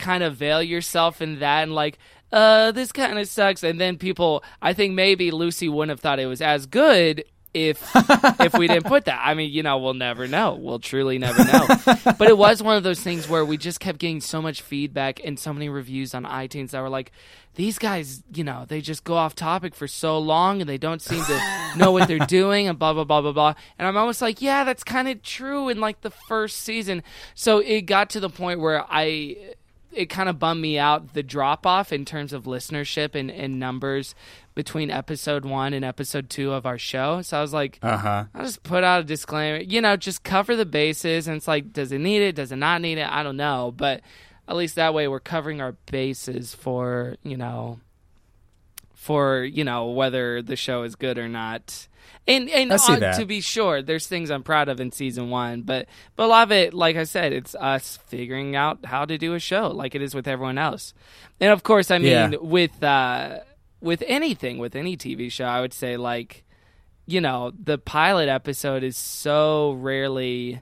kind 0.00 0.22
of 0.22 0.36
veil 0.36 0.62
yourself 0.62 1.22
in 1.22 1.38
that 1.38 1.62
and 1.62 1.74
like, 1.74 1.98
uh, 2.32 2.70
this 2.72 2.92
kind 2.92 3.18
of 3.18 3.26
sucks, 3.28 3.62
and 3.62 3.80
then 3.80 3.98
people, 3.98 4.44
I 4.62 4.72
think 4.72 4.94
maybe 4.94 5.30
Lucy 5.30 5.68
wouldn't 5.68 5.90
have 5.90 6.00
thought 6.00 6.20
it 6.20 6.26
was 6.26 6.40
as 6.40 6.66
good 6.66 7.24
if 7.52 7.90
if 8.40 8.54
we 8.54 8.68
didn't 8.68 8.86
put 8.86 9.06
that. 9.06 9.20
I 9.22 9.34
mean, 9.34 9.50
you 9.50 9.62
know, 9.62 9.78
we'll 9.78 9.94
never 9.94 10.28
know. 10.28 10.54
We'll 10.54 10.78
truly 10.78 11.18
never 11.18 11.44
know. 11.44 11.66
but 12.18 12.28
it 12.28 12.38
was 12.38 12.62
one 12.62 12.76
of 12.76 12.82
those 12.82 13.00
things 13.00 13.28
where 13.28 13.44
we 13.44 13.56
just 13.56 13.80
kept 13.80 13.98
getting 13.98 14.20
so 14.20 14.40
much 14.40 14.62
feedback 14.62 15.20
and 15.24 15.38
so 15.38 15.52
many 15.52 15.68
reviews 15.68 16.14
on 16.14 16.24
iTunes 16.24 16.70
that 16.70 16.80
were 16.80 16.88
like, 16.88 17.10
these 17.56 17.78
guys, 17.78 18.22
you 18.32 18.44
know, 18.44 18.64
they 18.68 18.80
just 18.80 19.02
go 19.02 19.14
off 19.14 19.34
topic 19.34 19.74
for 19.74 19.88
so 19.88 20.18
long 20.18 20.60
and 20.60 20.70
they 20.70 20.78
don't 20.78 21.02
seem 21.02 21.24
to 21.24 21.74
know 21.76 21.90
what 21.90 22.06
they're 22.06 22.18
doing 22.26 22.68
and 22.68 22.78
blah 22.78 22.92
blah 22.92 23.04
blah 23.04 23.20
blah 23.20 23.32
blah. 23.32 23.54
And 23.78 23.88
I'm 23.88 23.96
almost 23.96 24.22
like, 24.22 24.40
yeah, 24.40 24.62
that's 24.62 24.84
kind 24.84 25.08
of 25.08 25.22
true 25.22 25.68
in 25.68 25.80
like 25.80 26.02
the 26.02 26.10
first 26.10 26.58
season. 26.58 27.02
So 27.34 27.58
it 27.58 27.82
got 27.82 28.10
to 28.10 28.20
the 28.20 28.30
point 28.30 28.60
where 28.60 28.84
I 28.88 29.54
it 29.92 30.06
kind 30.06 30.28
of 30.28 30.38
bummed 30.38 30.60
me 30.60 30.78
out 30.78 31.14
the 31.14 31.22
drop 31.22 31.66
off 31.66 31.92
in 31.92 32.04
terms 32.04 32.32
of 32.32 32.44
listenership 32.44 33.14
and, 33.14 33.30
and 33.30 33.58
numbers 33.58 34.14
between 34.54 34.90
episode 34.90 35.44
one 35.44 35.72
and 35.72 35.84
episode 35.84 36.28
two 36.30 36.52
of 36.52 36.66
our 36.66 36.78
show. 36.78 37.22
So 37.22 37.38
I 37.38 37.40
was 37.40 37.52
like, 37.52 37.78
Uh 37.82 37.96
huh. 37.96 38.24
I'll 38.34 38.44
just 38.44 38.62
put 38.62 38.84
out 38.84 39.00
a 39.00 39.04
disclaimer, 39.04 39.58
you 39.58 39.80
know, 39.80 39.96
just 39.96 40.22
cover 40.22 40.56
the 40.56 40.66
bases. 40.66 41.26
And 41.26 41.36
it's 41.36 41.48
like, 41.48 41.72
does 41.72 41.92
it 41.92 41.98
need 42.00 42.22
it? 42.22 42.36
Does 42.36 42.52
it 42.52 42.56
not 42.56 42.80
need 42.80 42.98
it? 42.98 43.08
I 43.08 43.22
don't 43.22 43.36
know. 43.36 43.72
But 43.76 44.02
at 44.48 44.56
least 44.56 44.74
that 44.76 44.94
way 44.94 45.08
we're 45.08 45.20
covering 45.20 45.60
our 45.60 45.72
bases 45.86 46.54
for, 46.54 47.16
you 47.22 47.36
know, 47.36 47.80
for, 49.00 49.42
you 49.44 49.64
know, 49.64 49.86
whether 49.86 50.42
the 50.42 50.56
show 50.56 50.82
is 50.82 50.94
good 50.94 51.16
or 51.16 51.26
not. 51.26 51.88
And 52.28 52.50
and 52.50 52.70
that. 52.70 53.18
to 53.18 53.24
be 53.24 53.40
sure, 53.40 53.80
there's 53.80 54.06
things 54.06 54.30
I'm 54.30 54.42
proud 54.42 54.68
of 54.68 54.78
in 54.78 54.92
season 54.92 55.30
one, 55.30 55.62
but 55.62 55.88
but 56.16 56.24
a 56.24 56.26
lot 56.26 56.42
of 56.48 56.52
it, 56.52 56.74
like 56.74 56.96
I 56.96 57.04
said, 57.04 57.32
it's 57.32 57.54
us 57.54 57.98
figuring 58.08 58.54
out 58.56 58.84
how 58.84 59.06
to 59.06 59.16
do 59.16 59.32
a 59.32 59.38
show, 59.40 59.68
like 59.68 59.94
it 59.94 60.02
is 60.02 60.14
with 60.14 60.28
everyone 60.28 60.58
else. 60.58 60.92
And 61.40 61.50
of 61.50 61.62
course, 61.62 61.90
I 61.90 61.96
mean, 61.96 62.10
Yeah. 62.12 62.30
with 62.40 62.82
uh, 62.84 63.38
with 63.80 64.04
anything, 64.06 64.58
with 64.58 64.76
any 64.76 64.98
TV 64.98 65.32
show, 65.32 65.46
I 65.46 65.62
would 65.62 65.72
say 65.72 65.96
like, 65.96 66.44
you 67.06 67.22
know, 67.22 67.52
the 67.58 67.78
pilot 67.78 68.28
episode 68.28 68.82
is 68.84 68.98
so 68.98 69.72
rarely 69.72 70.60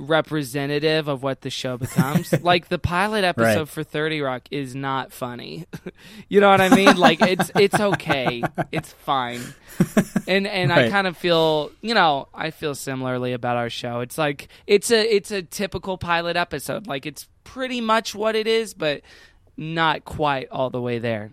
representative 0.00 1.08
of 1.08 1.22
what 1.22 1.42
the 1.42 1.50
show 1.50 1.76
becomes. 1.76 2.32
like 2.42 2.68
the 2.68 2.78
pilot 2.78 3.24
episode 3.24 3.58
Right. 3.60 3.68
for 3.68 3.82
30 3.84 4.20
Rock 4.22 4.42
is 4.50 4.74
not 4.74 5.12
funny. 5.12 5.66
you 6.28 6.40
know 6.40 6.48
what 6.48 6.60
I 6.60 6.68
mean? 6.74 6.96
Like 6.96 7.20
it's 7.22 7.50
it's 7.54 7.78
okay. 7.78 8.42
It's 8.72 8.92
fine. 8.92 9.40
And 10.26 10.46
and 10.46 10.72
I 10.72 10.88
kind 10.90 11.06
of 11.06 11.16
feel, 11.16 11.70
you 11.82 11.94
know, 11.94 12.28
I 12.34 12.50
feel 12.50 12.74
similarly 12.74 13.32
about 13.32 13.56
our 13.56 13.70
show. 13.70 14.00
It's 14.00 14.18
like 14.18 14.48
it's 14.66 14.90
a 14.90 15.14
it's 15.14 15.30
a 15.30 15.42
typical 15.42 15.98
pilot 15.98 16.36
episode. 16.36 16.86
Like 16.86 17.06
it's 17.06 17.28
pretty 17.44 17.80
much 17.80 18.14
what 18.14 18.34
it 18.36 18.46
is, 18.46 18.74
but 18.74 19.02
not 19.56 20.04
quite 20.04 20.48
all 20.50 20.70
the 20.70 20.80
way 20.80 20.98
there. 20.98 21.32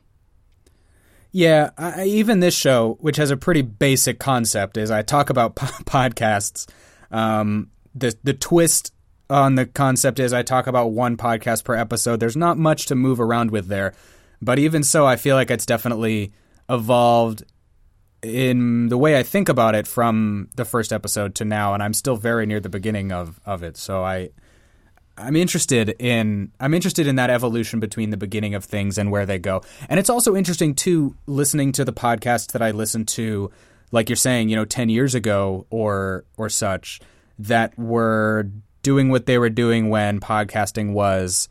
Yeah, 1.31 1.71
I, 1.77 2.01
I- 2.01 2.05
even 2.05 2.39
this 2.39 2.55
show, 2.55 2.97
which 3.01 3.17
has 3.17 3.31
a 3.31 3.37
pretty 3.37 3.61
basic 3.61 4.19
concept, 4.19 4.77
is 4.77 4.89
I 4.91 5.01
talk 5.01 5.29
about 5.29 5.55
po- 5.55 5.65
podcasts. 5.85 6.67
Um, 7.11 7.69
the 7.99 8.15
the 8.23 8.33
twist 8.33 8.93
on 9.29 9.55
the 9.55 9.65
concept 9.65 10.19
is 10.19 10.33
I 10.33 10.43
talk 10.43 10.67
about 10.67 10.91
one 10.91 11.17
podcast 11.17 11.63
per 11.63 11.75
episode. 11.75 12.19
There's 12.19 12.37
not 12.37 12.57
much 12.57 12.85
to 12.87 12.95
move 12.95 13.19
around 13.19 13.51
with 13.51 13.67
there, 13.67 13.93
but 14.41 14.59
even 14.59 14.83
so, 14.83 15.05
I 15.05 15.15
feel 15.15 15.35
like 15.35 15.51
it's 15.51 15.65
definitely 15.65 16.31
evolved 16.69 17.43
in 18.21 18.89
the 18.89 18.97
way 18.97 19.17
I 19.17 19.23
think 19.23 19.49
about 19.49 19.75
it 19.75 19.87
from 19.87 20.49
the 20.55 20.65
first 20.65 20.91
episode 20.91 21.35
to 21.35 21.45
now, 21.45 21.73
and 21.73 21.83
I'm 21.83 21.93
still 21.93 22.15
very 22.15 22.45
near 22.45 22.59
the 22.59 22.69
beginning 22.69 23.11
of 23.11 23.39
of 23.45 23.63
it. 23.63 23.77
So 23.77 24.03
I. 24.03 24.29
I'm 25.19 25.35
interested 25.35 25.95
in 25.97 26.51
I'm 26.59 26.75
interested 26.75 27.07
in 27.07 27.15
that 27.15 27.31
evolution 27.31 27.79
between 27.79 28.11
the 28.11 28.17
beginning 28.17 28.53
of 28.53 28.63
things 28.63 28.99
and 28.99 29.09
where 29.09 29.25
they 29.25 29.39
go. 29.39 29.63
And 29.89 29.99
it's 29.99 30.11
also 30.11 30.35
interesting 30.35 30.75
too 30.75 31.15
listening 31.25 31.71
to 31.71 31.83
the 31.83 31.91
podcasts 31.91 32.51
that 32.51 32.61
I 32.61 32.69
listened 32.69 33.07
to 33.07 33.49
like 33.91 34.09
you're 34.09 34.15
saying, 34.15 34.49
you 34.49 34.55
know, 34.55 34.63
10 34.63 34.89
years 34.89 35.15
ago 35.15 35.65
or 35.71 36.25
or 36.37 36.49
such 36.49 36.99
that 37.39 37.77
were 37.77 38.49
doing 38.81 39.09
what 39.09 39.25
they 39.25 39.37
were 39.37 39.49
doing 39.49 39.89
when 39.89 40.19
podcasting 40.19 40.93
was 40.93 41.49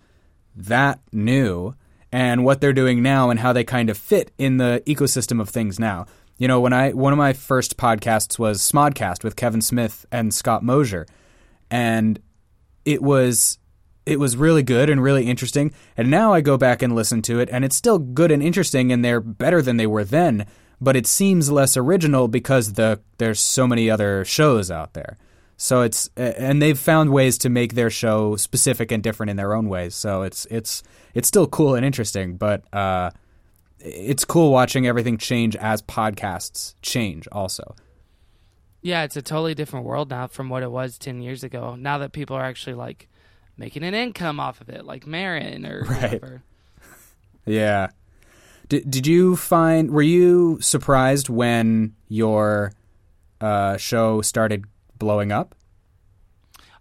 that 0.55 1.01
new 1.13 1.75
and 2.13 2.45
what 2.45 2.61
they're 2.61 2.73
doing 2.73 3.03
now 3.03 3.31
and 3.31 3.41
how 3.41 3.53
they 3.53 3.65
kind 3.65 3.91
of 3.91 3.99
fit 3.99 4.33
in 4.39 4.57
the 4.57 4.83
ecosystem 4.87 5.41
of 5.41 5.49
things 5.49 5.79
now. 5.79 6.07
You 6.39 6.49
know, 6.49 6.61
when 6.61 6.73
I 6.73 6.93
one 6.93 7.13
of 7.13 7.19
my 7.19 7.33
first 7.33 7.77
podcasts 7.77 8.39
was 8.39 8.61
Smodcast 8.61 9.25
with 9.25 9.37
Kevin 9.37 9.61
Smith 9.61 10.07
and 10.13 10.35
Scott 10.35 10.63
Mosier. 10.63 11.07
And 11.71 12.21
it 12.85 13.03
was 13.03 13.59
it 14.07 14.21
was 14.21 14.37
really 14.37 14.63
good 14.63 14.89
and 14.89 15.03
really 15.03 15.27
interesting. 15.27 15.75
And 15.97 16.11
now 16.11 16.33
I 16.33 16.41
go 16.41 16.57
back 16.57 16.81
and 16.81 16.95
listen 16.95 17.21
to 17.23 17.41
it, 17.41 17.51
and 17.51 17.65
it's 17.65 17.77
still 17.77 17.99
good 17.99 18.31
and 18.31 18.43
interesting, 18.43 18.93
and 18.93 19.05
they're 19.05 19.21
better 19.21 19.61
than 19.61 19.77
they 19.77 19.87
were 19.87 20.05
then. 20.05 20.47
But 20.81 20.95
it 20.95 21.07
seems 21.07 21.51
less 21.51 21.77
original 21.77 22.29
because 22.29 22.75
the 22.75 23.01
there's 23.19 23.41
so 23.41 23.67
many 23.67 23.91
other 23.91 24.25
shows 24.25 24.71
out 24.71 24.95
there. 24.95 25.19
So 25.57 25.81
it's 25.83 26.11
and 26.17 26.61
they've 26.61 26.79
found 26.79 27.11
ways 27.11 27.39
to 27.39 27.49
make 27.49 27.75
their 27.75 27.89
show 27.91 28.37
specific 28.37 28.93
and 28.93 29.03
different 29.03 29.31
in 29.31 29.37
their 29.37 29.55
own 29.55 29.69
ways. 29.69 29.95
So 29.95 30.23
it's 30.23 30.47
it's 30.51 30.83
it's 31.15 31.27
still 31.29 31.47
cool 31.47 31.75
and 31.75 31.85
interesting, 31.85 32.37
but 32.37 32.63
uh, 32.75 33.11
it's 33.81 34.25
cool 34.25 34.51
watching 34.53 34.87
everything 34.87 35.17
change 35.17 35.57
as 35.57 35.81
podcasts 35.83 36.75
change. 36.83 37.27
Also, 37.33 37.75
Yeah, 38.83 39.05
it's 39.05 39.17
a 39.17 39.23
totally 39.23 39.55
different 39.55 39.87
world 39.87 40.11
now 40.11 40.27
from 40.27 40.49
what 40.51 40.63
it 40.63 40.71
was 40.71 40.99
10 40.99 41.23
years 41.23 41.43
ago. 41.43 41.75
Now 41.75 41.99
that 41.99 42.13
people 42.13 42.37
are 42.37 42.45
actually 42.45 42.75
like 42.75 43.09
making 43.57 43.83
an 43.83 43.95
income 43.95 44.39
off 44.39 44.61
of 44.61 44.69
it, 44.69 44.85
like 44.85 45.07
Maron 45.07 45.65
or 45.65 45.85
Right. 45.89 46.03
whatever. 46.03 46.43
Yeah. 47.47 47.89
Did 48.69 48.91
Did 48.91 49.07
you 49.07 49.37
find? 49.37 49.91
Were 49.91 50.03
you 50.03 50.59
surprised 50.61 51.29
when 51.31 51.95
your 52.09 52.73
uh, 53.41 53.77
show 53.79 54.21
started 54.21 54.65
blowing 54.99 55.33
up, 55.33 55.55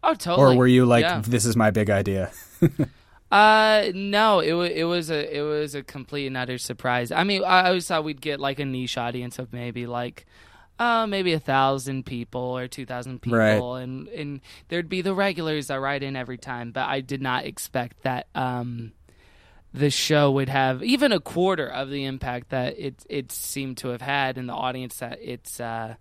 Oh, 0.04 0.14
totally. 0.14 0.56
or 0.56 0.58
were 0.58 0.68
you 0.68 0.86
like, 0.86 1.04
Yeah. 1.04 1.22
"This 1.26 1.46
is 1.46 1.56
my 1.56 1.72
big 1.72 1.90
idea"? 1.90 2.32
Uh, 3.32 3.92
no, 3.96 4.40
it 4.40 4.54
was 4.54 4.70
it 4.70 4.84
was 4.84 5.10
a 5.10 5.38
it 5.38 5.42
was 5.42 5.74
a 5.76 5.82
complete 5.84 6.28
and 6.28 6.38
utter 6.38 6.58
surprise. 6.60 7.12
I 7.12 7.24
mean, 7.24 7.44
I 7.44 7.68
always 7.68 7.86
thought 7.88 8.04
we'd 8.04 8.22
get 8.22 8.40
like 8.40 8.60
a 8.60 8.66
niche 8.66 8.98
audience 9.00 9.40
of 9.40 9.52
maybe 9.52 9.88
like, 9.88 10.26
uh, 10.80 11.08
maybe 11.08 11.34
a 11.34 11.40
thousand 11.40 12.06
people 12.06 12.40
or 12.40 12.68
two 12.68 12.86
thousand 12.86 13.22
people, 13.24 13.38
Right. 13.38 13.82
and 13.84 14.08
and 14.10 14.42
there'd 14.70 14.88
be 14.88 15.02
the 15.02 15.14
regulars 15.16 15.68
that 15.68 15.80
write 15.82 16.04
in 16.04 16.16
every 16.16 16.38
time. 16.38 16.72
But 16.72 16.88
I 16.88 17.02
did 17.02 17.22
not 17.22 17.46
expect 17.46 18.04
that. 18.04 18.28
Um, 18.36 18.94
the 19.74 19.90
show 19.90 20.32
would 20.32 20.48
have 20.48 20.82
even 20.84 21.12
a 21.12 21.20
quarter 21.20 21.68
of 21.68 21.90
the 21.90 22.06
impact 22.06 22.50
that 22.52 22.78
it 22.80 23.04
it 23.10 23.32
seemed 23.32 23.78
to 23.78 23.90
have 23.90 24.02
had 24.02 24.38
in 24.38 24.46
the 24.46 24.54
audience 24.54 25.00
that 25.00 25.18
it's 25.22 25.60
uh, 25.60 25.96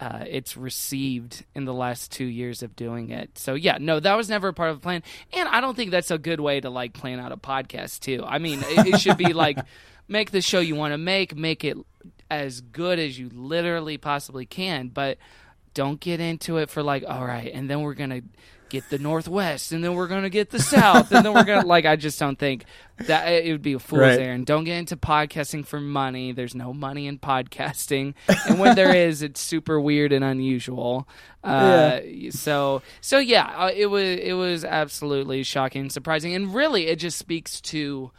uh, 0.00 0.24
it's 0.28 0.56
received 0.56 1.44
in 1.54 1.64
the 1.64 1.74
last 1.74 2.12
two 2.12 2.24
years 2.24 2.62
of 2.62 2.76
doing 2.76 3.10
it. 3.10 3.36
So 3.38 3.54
yeah, 3.54 3.78
no, 3.80 3.98
that 3.98 4.16
was 4.16 4.28
never 4.28 4.48
a 4.48 4.52
part 4.52 4.70
of 4.70 4.76
the 4.76 4.82
plan, 4.82 5.02
and 5.32 5.48
I 5.48 5.60
don't 5.60 5.76
think 5.76 5.90
that's 5.90 6.10
a 6.10 6.18
good 6.18 6.40
way 6.40 6.60
to 6.60 6.70
like 6.70 6.92
plan 6.92 7.18
out 7.18 7.32
a 7.32 7.36
podcast 7.36 8.00
too. 8.00 8.24
I 8.26 8.38
mean, 8.38 8.60
it, 8.62 8.94
it 8.94 9.00
should 9.00 9.16
be 9.16 9.32
like 9.32 9.58
make 10.06 10.30
the 10.30 10.40
show 10.40 10.60
you 10.60 10.76
want 10.76 10.92
to 10.92 10.98
make, 10.98 11.36
make 11.36 11.64
it 11.64 11.76
as 12.30 12.60
good 12.60 12.98
as 12.98 13.18
you 13.18 13.30
literally 13.32 13.98
possibly 13.98 14.46
can, 14.46 14.88
but 14.88 15.18
don't 15.74 16.00
get 16.00 16.20
into 16.20 16.58
it 16.58 16.70
for 16.70 16.82
like 16.82 17.04
all 17.06 17.24
right, 17.24 17.50
and 17.52 17.68
then 17.68 17.82
we're 17.82 17.94
gonna 17.94 18.22
get 18.68 18.88
the 18.90 18.98
northwest, 18.98 19.72
and 19.72 19.82
then 19.82 19.94
we're 19.94 20.08
gonna 20.08 20.30
get 20.30 20.50
the 20.50 20.58
south, 20.60 21.10
and 21.12 21.24
then 21.24 21.32
we're 21.34 21.44
gonna 21.44 21.66
like. 21.66 21.84
I 21.86 21.96
just 21.96 22.18
don't 22.18 22.38
think 22.38 22.64
that 22.98 23.26
it 23.28 23.52
would 23.52 23.62
be 23.62 23.74
a 23.74 23.78
fool's 23.78 24.00
Right. 24.00 24.18
errand. 24.18 24.46
Don't 24.46 24.64
get 24.64 24.78
into 24.78 24.96
podcasting 24.96 25.64
for 25.66 25.80
money. 25.80 26.32
There's 26.32 26.54
no 26.54 26.72
money 26.72 27.06
in 27.06 27.18
podcasting, 27.18 28.14
and 28.46 28.58
when 28.58 28.74
there 28.76 28.94
is, 29.08 29.22
it's 29.22 29.40
super 29.40 29.80
weird 29.80 30.12
and 30.12 30.24
unusual. 30.24 31.08
Uh, 31.44 32.00
So 32.30 32.82
so 33.00 33.18
yeah, 33.18 33.46
uh, 33.56 33.70
it 33.74 33.86
was 33.86 34.02
it 34.18 34.32
was 34.34 34.64
absolutely 34.64 35.42
shocking, 35.42 35.90
surprising, 35.90 36.34
and 36.34 36.54
really 36.54 36.86
it 36.88 36.96
just 36.96 37.18
speaks 37.18 37.60
to. 37.62 38.10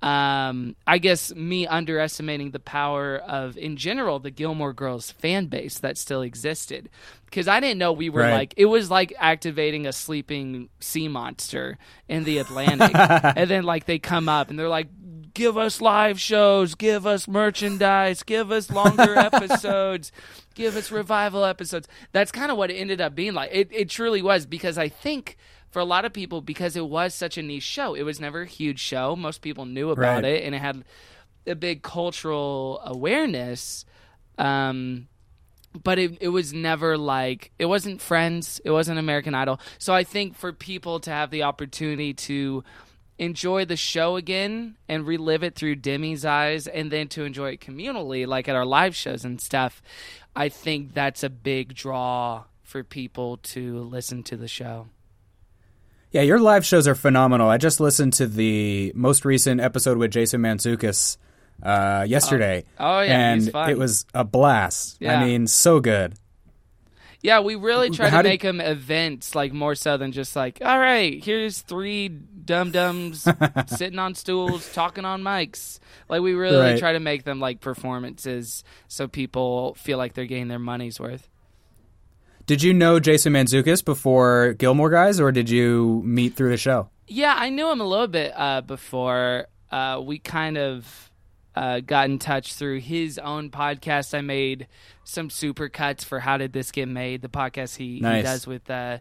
Um, 0.00 0.76
I 0.86 0.98
guess 0.98 1.34
me 1.34 1.66
underestimating 1.66 2.52
the 2.52 2.60
power 2.60 3.16
of, 3.16 3.56
in 3.58 3.76
general, 3.76 4.20
the 4.20 4.30
Gilmore 4.30 4.72
Girls 4.72 5.10
fan 5.10 5.46
base 5.46 5.78
that 5.80 5.98
still 5.98 6.22
existed, 6.22 6.88
because 7.24 7.48
I 7.48 7.58
didn't 7.58 7.78
know 7.78 7.92
we 7.92 8.08
were 8.08 8.20
Right. 8.20 8.32
like 8.32 8.54
it 8.56 8.66
was 8.66 8.90
like 8.92 9.12
activating 9.18 9.86
a 9.88 9.92
sleeping 9.92 10.68
sea 10.78 11.08
monster 11.08 11.78
in 12.08 12.22
the 12.22 12.38
Atlantic, 12.38 12.92
and 12.94 13.50
then 13.50 13.64
like 13.64 13.86
they 13.86 13.98
come 13.98 14.28
up 14.28 14.50
and 14.50 14.58
they're 14.58 14.68
like, 14.68 14.86
"Give 15.34 15.58
us 15.58 15.80
live 15.80 16.20
shows, 16.20 16.76
give 16.76 17.04
us 17.04 17.26
merchandise, 17.26 18.22
give 18.22 18.52
us 18.52 18.70
longer 18.70 19.16
episodes, 19.18 20.12
give 20.54 20.76
us 20.76 20.92
revival 20.92 21.44
episodes." 21.44 21.88
That's 22.12 22.30
kind 22.30 22.52
of 22.52 22.56
what 22.56 22.70
it 22.70 22.74
ended 22.74 23.00
up 23.00 23.16
being 23.16 23.34
like. 23.34 23.50
It 23.52 23.68
it 23.72 23.90
truly 23.90 24.22
was 24.22 24.46
because 24.46 24.78
I 24.78 24.88
think 24.88 25.36
for 25.70 25.80
a 25.80 25.84
lot 25.84 26.04
of 26.04 26.12
people 26.12 26.40
because 26.40 26.76
it 26.76 26.86
was 26.86 27.14
such 27.14 27.36
a 27.38 27.42
niche 27.42 27.62
show. 27.62 27.94
It 27.94 28.02
was 28.02 28.20
never 28.20 28.42
a 28.42 28.46
huge 28.46 28.80
show. 28.80 29.14
Most 29.16 29.42
people 29.42 29.66
knew 29.66 29.90
about 29.90 30.22
Right. 30.22 30.24
it, 30.24 30.44
and 30.44 30.54
it 30.54 30.58
had 30.60 30.84
a 31.46 31.54
big 31.54 31.82
cultural 31.82 32.80
awareness. 32.84 33.84
Um, 34.38 35.08
but 35.82 35.98
it 35.98 36.18
it 36.20 36.28
was 36.28 36.52
never 36.54 36.96
like 36.96 37.52
it 37.58 37.66
wasn't 37.66 38.00
Friends, 38.00 38.60
it 38.64 38.70
wasn't 38.70 38.98
American 38.98 39.34
Idol. 39.34 39.60
So 39.78 39.92
I 39.94 40.04
think 40.04 40.34
for 40.36 40.52
people 40.52 41.00
to 41.00 41.10
have 41.10 41.30
the 41.30 41.42
opportunity 41.42 42.14
to 42.14 42.64
enjoy 43.18 43.64
the 43.64 43.76
show 43.76 44.16
again 44.16 44.76
and 44.88 45.06
relive 45.06 45.42
it 45.42 45.54
through 45.56 45.74
Demi's 45.76 46.24
eyes 46.24 46.66
and 46.68 46.90
then 46.90 47.08
to 47.08 47.24
enjoy 47.24 47.50
it 47.50 47.60
communally 47.60 48.26
like 48.26 48.48
at 48.48 48.54
our 48.56 48.64
live 48.64 48.94
shows 48.94 49.24
and 49.24 49.40
stuff, 49.40 49.82
I 50.36 50.48
think 50.48 50.94
that's 50.94 51.22
a 51.24 51.28
big 51.28 51.74
draw 51.74 52.44
for 52.62 52.84
people 52.84 53.38
to 53.38 53.80
listen 53.80 54.22
to 54.24 54.36
the 54.36 54.48
show. 54.48 54.86
Yeah, 56.10 56.22
your 56.22 56.38
live 56.38 56.64
shows 56.64 56.88
are 56.88 56.94
phenomenal. 56.94 57.48
I 57.50 57.58
just 57.58 57.80
listened 57.80 58.14
to 58.14 58.26
the 58.26 58.92
most 58.94 59.24
recent 59.24 59.60
episode 59.60 59.98
with 59.98 60.10
Jason 60.10 60.40
Mantzoukas 60.40 61.18
uh, 61.62 62.06
yesterday. 62.08 62.64
Oh, 62.78 63.00
yeah, 63.00 63.32
and 63.32 63.48
it 63.68 63.76
was 63.76 64.06
a 64.14 64.24
blast. 64.24 64.96
Yeah. 65.00 65.20
I 65.20 65.24
mean, 65.24 65.46
so 65.46 65.80
good. 65.80 66.14
Yeah, 67.20 67.40
we 67.40 67.56
really 67.56 67.90
try 67.90 68.08
How 68.08 68.18
to 68.18 68.22
did- 68.22 68.28
make 68.28 68.42
them 68.42 68.60
events 68.60 69.34
like 69.34 69.52
more 69.52 69.74
so 69.74 69.96
than 69.96 70.12
just 70.12 70.34
like, 70.36 70.60
all 70.64 70.78
right, 70.78 71.22
here's 71.22 71.60
three 71.60 72.08
dum 72.08 72.70
dums 72.70 73.26
sitting 73.66 73.98
on 73.98 74.14
stools 74.14 74.72
talking 74.72 75.04
on 75.04 75.22
mics. 75.22 75.80
Like 76.08 76.22
we 76.22 76.32
really 76.34 76.56
Right. 76.58 76.78
try 76.78 76.92
to 76.92 77.00
make 77.00 77.24
them 77.24 77.40
like 77.40 77.60
performances 77.60 78.62
so 78.86 79.08
people 79.08 79.74
feel 79.74 79.98
like 79.98 80.14
they're 80.14 80.26
getting 80.26 80.46
their 80.48 80.60
money's 80.60 81.00
worth. 81.00 81.28
Did 82.48 82.62
you 82.62 82.72
know 82.72 82.98
Jason 82.98 83.34
Mantzoukas 83.34 83.84
before 83.84 84.54
Gilmore 84.54 84.88
Guys, 84.88 85.20
or 85.20 85.30
did 85.32 85.50
you 85.50 86.00
meet 86.02 86.34
through 86.34 86.48
the 86.48 86.56
show? 86.56 86.88
Yeah, 87.06 87.34
I 87.36 87.50
knew 87.50 87.70
him 87.70 87.82
a 87.82 87.84
little 87.84 88.06
bit 88.06 88.32
uh, 88.34 88.62
before. 88.62 89.48
Uh, 89.70 90.00
we 90.02 90.18
kind 90.18 90.56
of 90.56 91.10
uh, 91.54 91.80
got 91.80 92.08
in 92.08 92.18
touch 92.18 92.54
through 92.54 92.80
his 92.80 93.18
own 93.18 93.50
podcast. 93.50 94.16
I 94.16 94.22
made 94.22 94.66
some 95.04 95.28
super 95.28 95.68
cuts 95.68 96.04
for 96.04 96.20
How 96.20 96.38
Did 96.38 96.54
This 96.54 96.72
Get 96.72 96.88
Made, 96.88 97.20
the 97.20 97.28
podcast 97.28 97.76
he, 97.76 97.96
he 97.96 98.00
does 98.00 98.46
with 98.46 98.70
uh, 98.70 99.00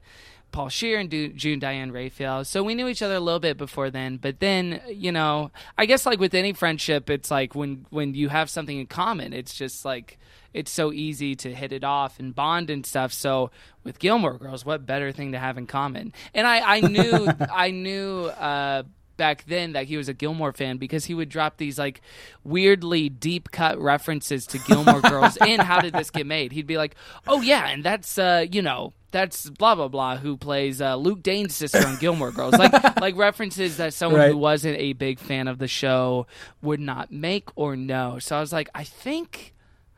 Paul 0.51 0.69
Scheer 0.69 0.99
and 0.99 1.09
Du- 1.09 1.33
June 1.33 1.59
Diane 1.59 1.91
Raphael. 1.91 2.43
So 2.45 2.63
we 2.63 2.75
knew 2.75 2.87
each 2.87 3.01
other 3.01 3.15
a 3.15 3.19
little 3.19 3.39
bit 3.39 3.57
before 3.57 3.89
then. 3.89 4.17
But 4.17 4.39
then, 4.39 4.81
you 4.89 5.11
know, 5.11 5.51
I 5.77 5.85
guess 5.85 6.05
like 6.05 6.19
with 6.19 6.33
any 6.33 6.53
friendship, 6.53 7.09
it's 7.09 7.29
like 7.29 7.55
when 7.55 7.85
when 7.89 8.13
you 8.13 8.29
have 8.29 8.49
something 8.49 8.79
in 8.79 8.87
common, 8.87 9.33
it's 9.33 9.53
just 9.53 9.85
like 9.85 10.17
it's 10.53 10.71
so 10.71 10.91
easy 10.91 11.35
to 11.35 11.53
hit 11.53 11.71
it 11.71 11.83
off 11.83 12.19
and 12.19 12.33
bond 12.33 12.69
and 12.69 12.85
stuff. 12.85 13.13
So 13.13 13.51
with 13.83 13.99
Gilmore 13.99 14.37
Girls, 14.37 14.65
what 14.65 14.85
better 14.85 15.11
thing 15.11 15.33
to 15.33 15.39
have 15.39 15.57
in 15.57 15.67
common? 15.67 16.13
And 16.33 16.47
I, 16.47 16.77
I 16.77 16.81
knew 16.81 17.27
I 17.53 17.71
knew 17.71 18.25
uh, 18.25 18.83
back 19.17 19.43
then 19.47 19.73
that 19.73 19.85
he 19.85 19.97
was 19.97 20.07
a 20.07 20.13
Gilmore 20.13 20.53
fan 20.53 20.77
because 20.77 21.05
he 21.05 21.13
would 21.13 21.29
drop 21.29 21.57
these 21.57 21.77
like 21.77 22.01
weirdly 22.43 23.09
deep 23.09 23.51
cut 23.51 23.79
references 23.79 24.47
to 24.47 24.59
Gilmore 24.59 25.01
Girls 25.01 25.37
in 25.45 25.59
How 25.59 25.81
Did 25.81 25.93
This 25.93 26.09
Get 26.09 26.25
Made? 26.25 26.51
He'd 26.51 26.67
be 26.67 26.77
like, 26.77 26.95
Oh 27.27 27.41
yeah, 27.41 27.67
and 27.67 27.83
that's 27.83 28.17
uh, 28.17 28.45
you 28.49 28.61
know, 28.61 28.93
that's 29.11 29.49
blah 29.49 29.75
blah 29.75 29.87
blah 29.87 30.17
who 30.17 30.35
plays 30.37 30.81
uh, 30.81 30.95
Luke 30.95 31.23
Dane's 31.23 31.55
sister 31.55 31.85
on 31.85 31.97
Gilmore 31.97 32.31
Girls. 32.31 32.53
Like 32.57 32.73
like 33.01 33.15
references 33.15 33.77
that 33.77 33.93
someone 33.93 34.19
Right. 34.21 34.31
who 34.31 34.37
wasn't 34.37 34.77
a 34.79 34.93
big 34.93 35.19
fan 35.19 35.47
of 35.47 35.57
the 35.59 35.67
show 35.67 36.27
would 36.61 36.79
not 36.79 37.11
make 37.11 37.49
or 37.55 37.75
know. 37.75 38.19
So 38.19 38.35
I 38.37 38.39
was 38.39 38.51
like, 38.51 38.69
I 38.75 38.83
think 38.83 39.53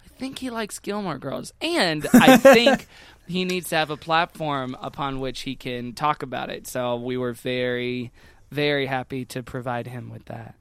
I 0.05 0.09
think 0.19 0.39
he 0.39 0.49
likes 0.49 0.79
Gilmore 0.79 1.17
Girls, 1.17 1.53
and 1.61 2.05
I 2.13 2.37
think 2.37 2.87
he 3.27 3.45
needs 3.45 3.69
to 3.69 3.75
have 3.77 3.89
a 3.89 3.97
platform 3.97 4.75
upon 4.81 5.19
which 5.19 5.41
he 5.41 5.55
can 5.55 5.93
talk 5.93 6.23
about 6.23 6.49
it. 6.49 6.67
So 6.67 6.97
we 6.97 7.15
were 7.17 7.33
very, 7.33 8.11
very 8.51 8.85
happy 8.85 9.23
to 9.25 9.41
provide 9.43 9.87
him 9.87 10.09
with 10.09 10.25
that. 10.25 10.55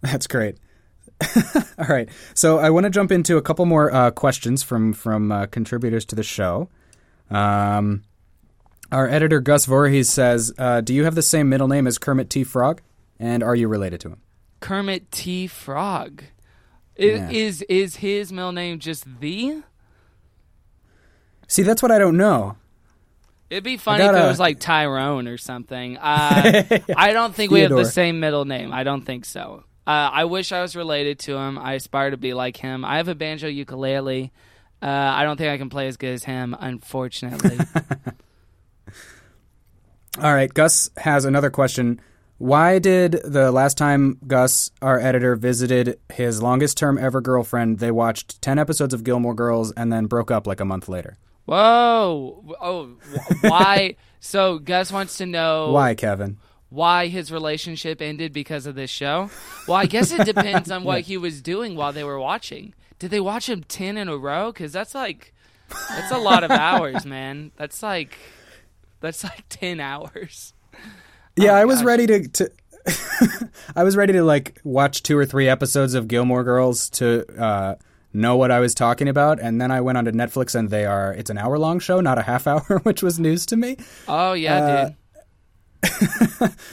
That's 0.00 0.26
great. 0.26 0.56
All 1.78 1.86
right, 1.88 2.08
so 2.34 2.58
I 2.58 2.70
want 2.70 2.84
to 2.84 2.90
jump 2.90 3.10
into 3.10 3.36
a 3.36 3.42
couple 3.42 3.66
more 3.66 3.92
uh, 3.92 4.10
questions 4.12 4.62
from 4.62 4.92
from 4.92 5.32
uh, 5.32 5.46
contributors 5.46 6.04
to 6.06 6.14
the 6.14 6.22
show. 6.22 6.68
Um, 7.30 8.04
our 8.90 9.06
editor 9.08 9.40
Gus 9.40 9.66
Voorhees 9.66 10.08
says, 10.08 10.52
uh, 10.58 10.80
"Do 10.80 10.94
you 10.94 11.04
have 11.04 11.14
the 11.14 11.22
same 11.22 11.48
middle 11.48 11.68
name 11.68 11.86
as 11.86 11.98
Kermit 11.98 12.30
T. 12.30 12.42
Frog, 12.44 12.80
and 13.18 13.42
are 13.42 13.54
you 13.54 13.68
related 13.68 14.00
to 14.00 14.08
him?" 14.08 14.20
Kermit 14.60 15.10
T. 15.10 15.46
Frog. 15.46 16.22
I- 16.98 17.02
Yeah. 17.02 17.30
Is 17.30 17.62
is 17.68 17.96
his 17.96 18.32
middle 18.32 18.52
name 18.52 18.78
just 18.78 19.04
the? 19.20 19.62
See, 21.46 21.62
that's 21.62 21.82
what 21.82 21.90
I 21.90 21.98
don't 21.98 22.16
know. 22.16 22.56
It'd 23.50 23.64
be 23.64 23.76
funny 23.78 24.04
if 24.04 24.10
gotta- 24.10 24.24
it 24.24 24.28
was 24.28 24.38
like 24.40 24.60
Tyrone 24.60 25.26
or 25.28 25.38
something. 25.38 25.96
Uh, 26.02 26.62
I 26.96 27.12
don't 27.12 27.34
think 27.34 27.50
we 27.50 27.60
have 27.60 27.70
the 27.70 27.84
same 27.86 28.20
middle 28.20 28.44
name. 28.44 28.72
I 28.72 28.84
don't 28.84 29.02
think 29.06 29.24
so. 29.24 29.64
Uh, 29.86 30.10
I 30.12 30.24
wish 30.24 30.52
I 30.52 30.60
was 30.60 30.76
related 30.76 31.18
to 31.20 31.36
him. 31.36 31.58
I 31.58 31.74
aspire 31.74 32.10
to 32.10 32.18
be 32.18 32.34
like 32.34 32.58
him. 32.58 32.84
I 32.84 32.98
have 32.98 33.08
a 33.08 33.14
banjo 33.14 33.48
ukulele. 33.48 34.32
Uh, 34.80 34.86
I 34.86 35.24
don't 35.24 35.36
think 35.36 35.50
I 35.50 35.58
can 35.58 35.70
play 35.70 35.88
as 35.88 35.96
good 35.96 36.14
as 36.14 36.24
him, 36.24 36.56
unfortunately. 36.58 37.58
All 40.22 40.32
right, 40.34 40.52
Gus 40.52 40.90
has 40.96 41.24
another 41.24 41.50
question. 41.50 42.00
Why 42.38 42.78
did 42.78 43.20
the 43.24 43.50
last 43.50 43.76
time 43.76 44.18
Gus, 44.26 44.70
our 44.80 45.00
editor, 45.00 45.34
visited 45.34 45.98
his 46.12 46.40
longest 46.40 46.76
term 46.76 46.96
ever 46.96 47.20
girlfriend, 47.20 47.80
they 47.80 47.90
watched 47.90 48.40
10 48.42 48.58
episodes 48.58 48.94
of 48.94 49.02
Gilmore 49.02 49.34
Girls 49.34 49.72
and 49.72 49.92
then 49.92 50.06
broke 50.06 50.30
up 50.30 50.46
like 50.46 50.60
a 50.60 50.64
month 50.64 50.88
later? 50.88 51.16
Whoa! 51.46 52.54
Oh, 52.60 52.96
why? 53.40 53.96
so 54.20 54.58
Gus 54.58 54.92
wants 54.92 55.18
to 55.18 55.26
know 55.26 55.72
Why, 55.72 55.94
Kevin? 55.94 56.38
why 56.70 57.06
his 57.06 57.32
relationship 57.32 58.02
ended 58.02 58.32
because 58.32 58.66
of 58.66 58.74
this 58.74 58.90
show. 58.90 59.30
Well, 59.66 59.76
I 59.76 59.86
guess 59.86 60.12
it 60.12 60.24
depends 60.26 60.70
on 60.70 60.84
what 60.84 61.02
he 61.02 61.16
was 61.16 61.40
doing 61.40 61.74
while 61.74 61.92
they 61.92 62.04
were 62.04 62.20
watching. 62.20 62.74
Did 62.98 63.10
they 63.10 63.20
watch 63.20 63.48
him 63.48 63.62
ten 63.64 63.96
in 63.96 64.08
a 64.08 64.16
row? 64.16 64.52
Because 64.52 64.72
that's 64.72 64.94
like 64.94 65.32
that's 65.88 66.10
a 66.12 66.18
lot 66.18 66.44
of 66.44 66.50
hours, 66.66 67.04
man. 67.06 67.52
That's 67.56 67.82
like 67.82 68.18
that's 69.00 69.22
like 69.24 69.44
ten 69.48 69.80
hours. 69.80 70.52
Yeah, 71.36 71.52
Oh, 71.52 71.54
I 71.56 71.64
was 71.64 71.78
gosh. 71.78 71.84
ready 71.86 72.06
to. 72.08 72.28
to 72.28 72.50
I 73.76 73.84
was 73.84 73.96
ready 73.96 74.14
to 74.14 74.22
like 74.24 74.60
watch 74.64 75.02
two 75.02 75.18
or 75.18 75.26
three 75.26 75.48
episodes 75.48 75.94
of 75.94 76.08
Gilmore 76.08 76.42
Girls 76.42 76.88
to 76.90 77.24
uh, 77.40 77.74
know 78.14 78.36
what 78.36 78.50
I 78.50 78.60
was 78.60 78.74
talking 78.74 79.08
about, 79.08 79.38
and 79.38 79.60
then 79.60 79.70
I 79.70 79.80
went 79.82 79.98
onto 79.98 80.10
Netflix 80.10 80.54
and 80.54 80.70
they 80.70 80.86
are. 80.86 81.12
It's 81.12 81.28
an 81.30 81.36
hour 81.38 81.58
long 81.58 81.80
show, 81.80 82.00
not 82.00 82.16
a 82.18 82.22
half 82.22 82.46
hour, 82.46 82.80
which 82.84 83.02
was 83.02 83.20
news 83.20 83.44
to 83.46 83.56
me. 83.56 83.76
Oh 84.08 84.32
yeah, 84.32 84.56
Uh, 84.56 84.84
dude. 84.86 84.94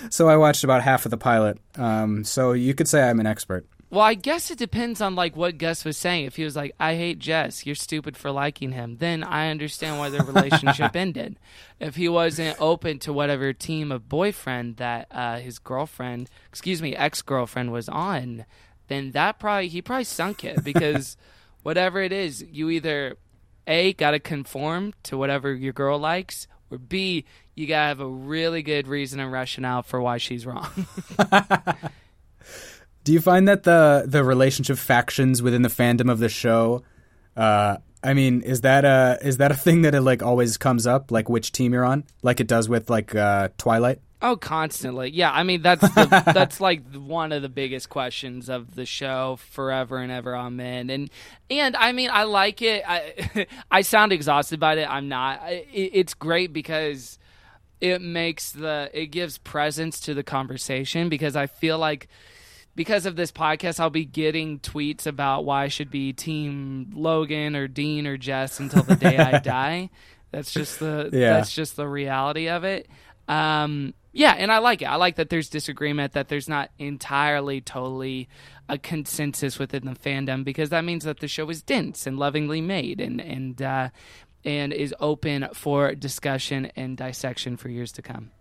So 0.10 0.30
I 0.30 0.38
watched 0.38 0.64
about 0.64 0.82
half 0.82 1.06
of 1.06 1.12
the 1.12 1.18
pilot. 1.18 1.60
Um, 1.76 2.24
so 2.24 2.54
you 2.54 2.74
could 2.74 2.88
say 2.88 3.04
I'm 3.08 3.20
an 3.20 3.28
expert. 3.28 3.66
Well, 3.90 4.02
I 4.04 4.16
guess 4.16 4.50
it 4.50 4.58
depends 4.58 5.00
on 5.00 5.16
like 5.16 5.36
what 5.36 5.58
Gus 5.58 5.86
was 5.86 5.96
saying. 5.96 6.26
If 6.26 6.36
he 6.36 6.44
was 6.44 6.56
like, 6.56 6.74
"I 6.80 6.96
hate 6.96 7.20
Jess, 7.20 7.66
you're 7.66 7.76
stupid 7.76 8.18
for 8.18 8.32
liking 8.32 8.72
him," 8.72 8.98
then 8.98 9.24
I 9.24 9.50
understand 9.50 10.00
why 10.00 10.10
their 10.10 10.24
relationship 10.26 10.96
ended. 10.96 11.38
If 11.80 11.96
he 11.96 12.10
wasn't 12.10 12.60
open 12.60 13.00
to 13.00 13.14
whatever 13.14 13.54
team 13.54 13.92
of 13.92 14.10
boyfriend 14.10 14.78
that 14.78 15.08
uh, 15.12 15.38
his 15.40 15.60
girlfriend, 15.60 16.30
excuse 16.50 16.82
me, 16.82 16.96
ex 16.96 17.22
girlfriend 17.22 17.72
was 17.72 17.88
on, 17.88 18.46
then 18.88 19.12
that 19.12 19.40
probably 19.40 19.68
he 19.68 19.82
probably 19.82 20.04
sunk 20.04 20.44
it 20.44 20.64
because 20.64 21.16
whatever 21.64 22.02
it 22.02 22.12
is, 22.12 22.44
you 22.52 22.70
either 22.72 23.18
a 23.68 23.94
got 23.94 24.12
to 24.12 24.20
conform 24.20 24.94
to 25.04 25.18
whatever 25.18 25.54
your 25.54 25.74
girl 25.74 26.00
likes, 26.00 26.48
or 26.72 26.78
b 26.80 27.24
you 27.54 27.68
gotta 27.68 27.88
have 27.88 28.00
a 28.00 28.08
really 28.08 28.62
good 28.62 28.88
reason 28.88 29.20
and 29.20 29.32
rationale 29.32 29.84
for 29.84 30.02
why 30.02 30.18
she's 30.18 30.46
wrong. 30.46 30.68
Do 33.06 33.14
you 33.14 33.22
find 33.22 33.48
that 33.48 33.64
the 33.64 34.06
the 34.08 34.24
relationship 34.24 34.80
factions 34.80 35.44
within 35.44 35.62
the 35.62 35.70
fandom 35.70 36.12
of 36.12 36.18
the 36.18 36.28
show? 36.28 36.82
Uh, 37.38 37.78
I 38.04 38.16
mean, 38.16 38.42
is 38.42 38.62
that 38.62 38.84
a 38.84 39.20
is 39.22 39.38
that 39.38 39.52
a 39.52 39.56
thing 39.56 39.84
that 39.84 39.94
it 39.94 40.02
like 40.02 40.24
always 40.24 40.58
comes 40.58 40.88
up, 40.88 41.12
like 41.12 41.30
which 41.30 41.52
team 41.52 41.72
you're 41.72 41.86
on, 41.86 42.04
like 42.24 42.40
it 42.40 42.48
does 42.48 42.68
with 42.68 42.90
like 42.90 43.14
uh, 43.14 43.50
Twilight? 43.60 44.00
Oh, 44.24 44.36
constantly. 44.36 45.12
Yeah, 45.12 45.32
I 45.32 45.44
mean 45.44 45.62
that's 45.62 45.82
the, 45.82 46.24
that's 46.34 46.60
like 46.60 46.96
one 46.96 47.32
of 47.32 47.44
the 47.44 47.50
biggest 47.50 47.90
questions 47.90 48.50
of 48.50 48.74
the 48.74 48.88
show 48.88 49.38
forever 49.52 49.98
and 49.98 50.12
ever. 50.12 50.36
Amen. 50.36 50.90
And 50.90 51.12
and 51.52 51.76
I 51.76 51.92
mean 51.92 52.10
I 52.12 52.24
like 52.24 52.64
it. 52.64 52.84
I 52.88 53.46
I 53.72 53.82
sound 53.82 54.14
exhausted 54.14 54.60
by 54.60 54.74
it. 54.78 54.90
I'm 54.90 55.10
not. 55.10 55.44
It, 55.48 55.68
it's 55.94 56.16
great 56.16 56.54
because 56.54 57.20
it 57.80 58.02
makes 58.02 58.52
the 58.52 58.90
it 58.96 59.08
gives 59.08 59.38
presence 59.38 60.00
to 60.02 60.16
the 60.16 60.24
conversation 60.24 61.08
because 61.08 61.36
I 61.36 61.46
feel 61.46 61.78
like 61.78 62.08
because 62.76 63.06
of 63.06 63.16
this 63.16 63.32
podcast, 63.32 63.80
I'll 63.80 63.90
be 63.90 64.06
getting 64.06 64.60
tweets 64.60 65.08
about 65.08 65.46
why 65.46 65.64
I 65.64 65.68
should 65.70 65.90
be 65.90 66.14
Team 66.14 66.92
Logan 66.94 67.56
or 67.56 67.68
Dean 67.68 68.06
or 68.08 68.18
Jess 68.18 68.60
until 68.60 68.84
the 68.84 68.96
day 68.96 69.18
I 69.18 69.40
die. 69.44 69.90
That's 70.32 70.52
just 70.52 70.80
the 70.80 71.10
Yeah. 71.14 71.34
that's 71.34 71.54
just 71.54 71.76
the 71.78 71.88
reality 71.88 72.50
of 72.50 72.64
it. 72.64 72.88
Um, 73.28 73.94
yeah, 74.12 74.34
and 74.38 74.52
I 74.52 74.60
like 74.60 74.82
it. 74.82 74.86
I 74.86 74.96
like 74.96 75.16
that 75.16 75.30
there's 75.30 75.50
disagreement, 75.50 76.14
that 76.14 76.28
there's 76.30 76.48
not 76.48 76.70
entirely, 76.80 77.60
totally 77.60 78.30
a 78.70 78.78
consensus 78.78 79.60
within 79.60 79.86
the 79.86 79.92
fandom, 79.92 80.44
because 80.44 80.70
that 80.70 80.86
means 80.86 81.04
that 81.04 81.20
the 81.20 81.28
show 81.28 81.50
is 81.50 81.62
dense 81.62 82.08
and 82.08 82.18
lovingly 82.18 82.62
made, 82.62 83.02
and 83.02 83.20
and 83.20 83.62
uh, 83.62 83.90
and 84.46 84.72
is 84.74 84.94
open 85.00 85.48
for 85.54 85.96
discussion 85.96 86.72
and 86.76 86.98
dissection 86.98 87.58
for 87.58 87.68
years 87.70 87.92
to 87.94 88.02
come. 88.02 88.32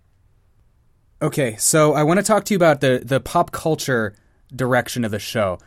Okay, 1.22 1.56
so 1.56 1.94
I 1.94 2.02
want 2.02 2.18
to 2.18 2.24
talk 2.24 2.44
to 2.46 2.54
you 2.54 2.56
about 2.56 2.80
the 2.80 3.02
the 3.04 3.20
pop 3.20 3.50
culture 3.50 4.14
direction 4.54 5.04
of 5.04 5.10
the 5.10 5.18
show. 5.18 5.58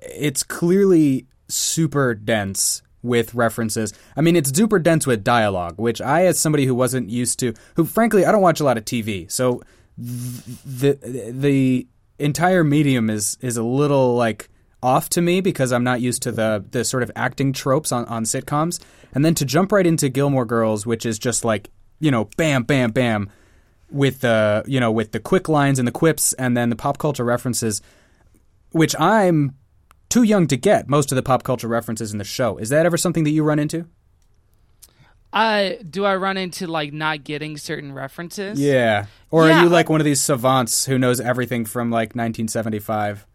It's 0.00 0.42
clearly 0.42 1.26
super 1.48 2.14
dense 2.14 2.82
with 3.02 3.34
references. 3.34 3.92
I 4.16 4.20
mean, 4.20 4.36
it's 4.36 4.56
super 4.56 4.78
dense 4.78 5.06
with 5.06 5.24
dialogue, 5.24 5.74
which 5.78 6.00
I, 6.00 6.26
as 6.26 6.38
somebody 6.38 6.66
who 6.66 6.74
wasn't 6.74 7.10
used 7.10 7.38
to, 7.40 7.54
who 7.76 7.84
frankly 7.84 8.24
I 8.24 8.32
don't 8.32 8.42
watch 8.42 8.60
a 8.60 8.64
lot 8.64 8.78
of 8.78 8.84
TV, 8.84 9.30
so 9.30 9.62
the 9.96 10.98
the 11.32 11.86
entire 12.18 12.64
medium 12.64 13.10
is 13.10 13.38
is 13.40 13.56
a 13.56 13.62
little 13.62 14.14
like 14.14 14.48
off 14.82 15.08
to 15.10 15.20
me 15.20 15.40
because 15.40 15.72
I'm 15.72 15.84
not 15.84 16.00
used 16.00 16.22
to 16.22 16.32
the 16.32 16.64
the 16.70 16.84
sort 16.84 17.02
of 17.02 17.10
acting 17.16 17.52
tropes 17.52 17.92
on, 17.92 18.04
on 18.06 18.24
sitcoms. 18.24 18.80
And 19.12 19.24
then 19.24 19.34
to 19.36 19.44
jump 19.44 19.72
right 19.72 19.86
into 19.86 20.08
Gilmore 20.08 20.44
Girls, 20.44 20.86
which 20.86 21.06
is 21.06 21.18
just 21.18 21.44
like, 21.44 21.70
you 21.98 22.10
know, 22.10 22.26
bam, 22.36 22.62
bam, 22.64 22.90
bam, 22.90 23.30
with 23.90 24.20
the 24.20 24.64
you 24.66 24.80
know, 24.80 24.90
with 24.90 25.12
the 25.12 25.20
quick 25.20 25.48
lines 25.48 25.78
and 25.78 25.86
the 25.86 25.92
quips 25.92 26.32
and 26.34 26.56
then 26.56 26.70
the 26.70 26.76
pop 26.76 26.98
culture 26.98 27.24
references, 27.24 27.80
which 28.70 28.98
I'm 28.98 29.54
too 30.08 30.22
young 30.22 30.46
to 30.48 30.56
get 30.56 30.88
most 30.88 31.12
of 31.12 31.16
the 31.16 31.22
pop 31.22 31.42
culture 31.42 31.68
references 31.68 32.12
in 32.12 32.18
the 32.18 32.24
show. 32.24 32.56
Is 32.58 32.68
that 32.70 32.86
ever 32.86 32.96
something 32.96 33.24
that 33.24 33.30
you 33.30 33.42
run 33.44 33.58
into? 33.58 33.86
Uh, 35.32 35.72
do 35.88 36.04
I 36.04 36.16
run 36.16 36.36
into 36.36 36.66
like 36.66 36.92
not 36.92 37.24
getting 37.24 37.58
certain 37.58 37.92
references? 37.92 38.58
Yeah. 38.58 39.06
Or 39.30 39.46
Yeah, 39.46 39.60
are 39.60 39.64
you 39.64 39.68
like 39.68 39.90
one 39.90 40.00
of 40.00 40.06
these 40.06 40.22
savants 40.22 40.86
who 40.86 40.98
knows 40.98 41.20
everything 41.20 41.66
from 41.66 41.90
like 41.90 42.14
1975 42.14 43.26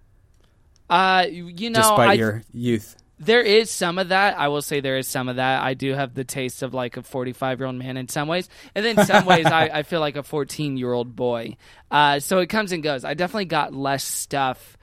Uh, 0.89 1.27
you 1.29 1.69
know, 1.69 1.79
despite 1.79 2.09
I, 2.09 2.13
your 2.13 2.43
youth? 2.51 2.95
There 3.19 3.41
is 3.41 3.69
some 3.71 3.97
of 3.97 4.09
that. 4.09 4.37
I 4.37 4.47
will 4.49 4.61
say 4.61 4.79
there 4.79 4.97
is 4.97 5.07
some 5.07 5.29
of 5.29 5.35
that. 5.37 5.61
I 5.63 5.73
do 5.75 5.93
have 5.93 6.13
the 6.13 6.23
taste 6.23 6.61
of 6.63 6.73
like 6.73 6.97
a 6.97 7.03
45 7.03 7.59
year 7.59 7.67
old 7.67 7.75
man 7.75 7.95
in 7.97 8.07
some 8.09 8.27
ways. 8.27 8.49
And 8.75 8.83
then 8.85 9.05
some 9.05 9.25
ways, 9.25 9.45
I, 9.45 9.69
I 9.73 9.83
feel 9.83 9.99
like 9.99 10.15
a 10.15 10.23
14 10.23 10.77
year 10.77 10.91
old 10.91 11.15
boy. 11.15 11.57
Uh, 11.91 12.19
so 12.19 12.39
it 12.39 12.47
comes 12.47 12.71
and 12.71 12.81
goes. 12.83 13.05
I 13.05 13.13
definitely 13.13 13.45
got 13.45 13.73
less 13.73 14.03
stuff 14.03 14.77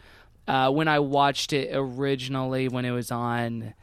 uh, 0.48 0.70
when 0.70 0.88
I 0.88 1.00
watched 1.00 1.52
it 1.52 1.70
originally 1.72 2.68
when 2.68 2.84
it 2.84 2.92
was 2.92 3.10
on 3.10 3.74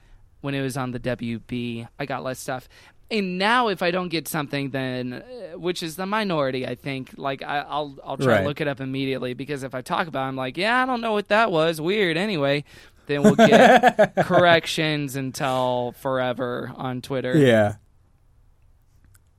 when 0.41 0.53
it 0.55 0.61
was 0.61 0.77
on 0.77 0.91
the 0.91 0.99
WB. 0.99 1.87
I 1.99 2.05
got 2.05 2.23
less 2.23 2.39
stuff. 2.39 2.67
And 3.09 3.37
now, 3.37 3.69
if 3.69 3.81
I 3.81 3.91
don't 3.91 4.09
get 4.09 4.27
something, 4.27 4.71
then 4.71 5.13
uh, 5.13 5.57
which 5.57 5.81
is 5.81 5.95
the 5.95 6.05
minority, 6.05 6.67
I 6.67 6.75
think. 6.75 7.11
Like 7.15 7.41
I, 7.41 7.59
I'll 7.59 7.97
I'll 8.03 8.17
try 8.17 8.33
Right. 8.35 8.41
to 8.41 8.47
look 8.47 8.59
it 8.59 8.67
up 8.67 8.81
immediately 8.81 9.33
because 9.33 9.63
if 9.63 9.73
I 9.73 9.81
talk 9.81 10.07
about, 10.07 10.25
it, 10.25 10.27
I'm 10.27 10.35
like, 10.35 10.57
yeah, 10.57 10.83
I 10.83 10.85
don't 10.85 10.99
know 11.01 11.13
what 11.13 11.29
that 11.29 11.49
was. 11.51 11.79
Weird. 11.79 12.17
Anyway, 12.17 12.65
then 13.07 13.23
we'll 13.23 13.35
get 13.35 14.15
corrections 14.25 15.15
until 15.15 15.93
forever 15.99 16.71
on 16.75 17.01
Twitter. 17.01 17.35
Yeah. 17.37 17.75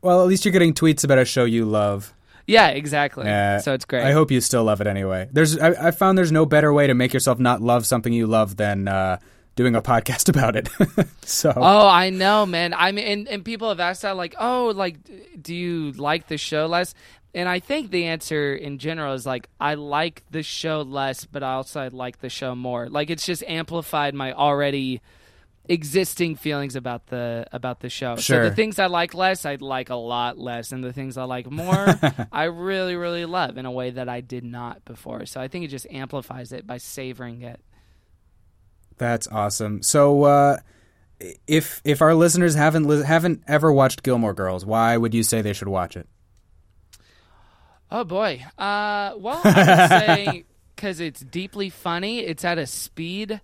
Well, 0.02 0.22
at 0.22 0.28
least 0.28 0.44
you're 0.44 0.52
getting 0.52 0.74
tweets 0.74 1.04
about 1.04 1.18
a 1.18 1.24
show 1.24 1.44
you 1.44 1.64
love. 1.64 2.14
Yeah, 2.46 2.68
exactly. 2.68 3.28
Uh, 3.28 3.58
so 3.58 3.74
it's 3.74 3.84
great. 3.84 4.04
I 4.04 4.12
hope 4.12 4.30
you 4.30 4.40
still 4.40 4.64
love 4.64 4.80
it 4.80 4.86
anyway. 4.86 5.28
There's, 5.30 5.58
I, 5.58 5.88
I 5.88 5.90
found 5.90 6.16
there's 6.16 6.32
no 6.32 6.46
better 6.46 6.72
way 6.72 6.86
to 6.86 6.94
make 6.94 7.12
yourself 7.12 7.38
not 7.38 7.60
love 7.60 7.84
something 7.86 8.12
you 8.12 8.26
love 8.26 8.56
than 8.56 8.88
uh, 8.88 9.18
doing 9.54 9.74
a 9.74 9.82
podcast 9.82 10.28
about 10.34 10.56
it. 10.56 10.68
so 11.22 11.52
Oh, 11.54 11.88
I 11.88 12.08
know, 12.10 12.46
man. 12.46 12.72
I 12.72 12.92
mean, 12.92 13.06
and, 13.06 13.28
and 13.28 13.44
people 13.44 13.68
have 13.68 13.80
asked 13.80 14.00
that, 14.02 14.16
like, 14.16 14.34
oh, 14.40 14.72
like, 14.74 14.96
do 15.42 15.54
you 15.54 15.92
like 15.92 16.28
the 16.28 16.38
show 16.38 16.66
less? 16.66 16.94
And 17.34 17.48
I 17.48 17.60
think 17.60 17.90
the 17.90 18.06
answer 18.06 18.54
in 18.54 18.78
general 18.78 19.14
is 19.14 19.26
like, 19.26 19.48
I 19.60 19.74
like 19.74 20.22
the 20.30 20.42
show 20.42 20.82
less, 20.82 21.24
but 21.24 21.42
I 21.42 21.54
also 21.54 21.80
I 21.80 21.88
like 21.88 22.20
the 22.20 22.30
show 22.30 22.54
more. 22.54 22.88
Like, 22.88 23.10
it's 23.10 23.26
just 23.26 23.44
amplified 23.46 24.14
my 24.14 24.32
already 24.32 25.02
existing 25.68 26.34
feelings 26.34 26.74
about 26.74 27.06
the 27.08 27.46
about 27.52 27.80
the 27.80 27.90
show. 27.90 28.16
So 28.16 28.48
the 28.48 28.54
things 28.54 28.78
I 28.78 28.86
like 28.86 29.12
less, 29.14 29.44
I 29.44 29.56
like 29.56 29.90
a 29.90 29.94
lot 29.94 30.38
less, 30.38 30.72
and 30.72 30.82
the 30.82 30.92
things 30.92 31.16
I 31.18 31.24
like 31.24 31.50
more, 31.50 31.86
I 32.32 32.44
really, 32.44 32.96
really 32.96 33.26
love 33.26 33.58
in 33.58 33.66
a 33.66 33.70
way 33.70 33.90
that 33.90 34.08
I 34.08 34.20
did 34.20 34.44
not 34.44 34.84
before. 34.84 35.26
So 35.26 35.40
I 35.40 35.48
think 35.48 35.66
it 35.66 35.68
just 35.68 35.86
amplifies 35.90 36.52
it 36.52 36.66
by 36.66 36.78
savoring 36.78 37.42
it. 37.42 37.60
that's 38.96 39.28
awesome. 39.28 39.82
So 39.82 40.24
uh, 40.24 40.56
if 41.46 41.82
if 41.84 42.00
our 42.00 42.14
listeners 42.14 42.54
haven't 42.54 42.88
haven't 43.04 43.42
ever 43.46 43.72
watched 43.72 44.02
Gilmore 44.02 44.34
Girls, 44.34 44.64
why 44.64 44.96
would 44.96 45.14
you 45.14 45.22
say 45.22 45.42
they 45.42 45.52
should 45.52 45.68
watch 45.68 45.96
it? 45.96 46.08
Oh 47.90 48.04
boy. 48.04 48.44
Uh, 48.58 49.14
well, 49.16 49.40
I 49.44 49.48
would 49.56 49.88
say 49.88 50.44
because 50.76 51.00
it's 51.00 51.20
deeply 51.20 51.70
funny. 51.70 52.20
It's 52.20 52.44
at 52.44 52.58
a 52.58 52.66
speed 52.66 53.40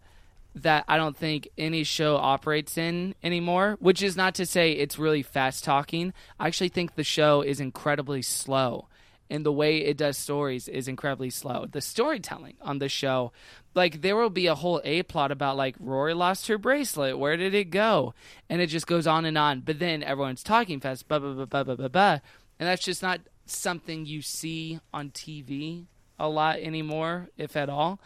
that 0.56 0.84
I 0.86 0.96
don't 0.96 1.16
think 1.16 1.48
any 1.58 1.82
show 1.82 2.16
operates 2.16 2.78
in 2.78 3.14
anymore. 3.22 3.76
Which 3.80 4.02
is 4.02 4.16
not 4.16 4.34
to 4.36 4.46
say 4.46 4.72
it's 4.72 4.98
really 4.98 5.22
fast 5.22 5.64
talking. 5.64 6.12
I 6.38 6.46
actually 6.46 6.68
think 6.68 6.94
the 6.94 7.04
show 7.04 7.42
is 7.42 7.60
incredibly 7.60 8.22
slow. 8.22 8.88
And 9.30 9.44
the 9.44 9.52
way 9.52 9.78
it 9.78 9.96
does 9.96 10.18
stories 10.18 10.68
is 10.68 10.86
incredibly 10.86 11.30
slow. 11.30 11.64
The 11.64 11.80
storytelling 11.80 12.56
on 12.60 12.78
the 12.78 12.90
show, 12.90 13.32
like 13.74 14.02
there 14.02 14.16
will 14.16 14.30
be 14.30 14.46
a 14.46 14.54
whole 14.54 14.82
A 14.84 15.02
plot 15.02 15.32
about 15.32 15.56
like 15.56 15.76
Rory 15.80 16.12
lost 16.12 16.46
her 16.48 16.58
bracelet. 16.58 17.18
Where 17.18 17.36
did 17.36 17.54
it 17.54 17.70
go? 17.70 18.12
And 18.50 18.60
it 18.60 18.66
just 18.66 18.86
goes 18.86 19.06
on 19.06 19.24
and 19.24 19.38
on. 19.38 19.60
But 19.60 19.78
then 19.78 20.02
everyone's 20.02 20.42
talking 20.42 20.78
fast, 20.78 21.08
blah 21.08 21.18
blah 21.18 21.32
blah 21.32 21.46
blah 21.46 21.64
blah 21.64 21.74
blah 21.74 21.88
blah. 21.88 22.18
And 22.60 22.68
that's 22.68 22.84
just 22.84 23.02
not 23.02 23.20
something 23.46 24.06
you 24.06 24.22
see 24.22 24.80
on 24.92 25.10
TV 25.10 25.86
a 26.18 26.28
lot 26.28 26.58
anymore, 26.58 27.28
if 27.36 27.56
at 27.56 27.68
all. 27.68 28.00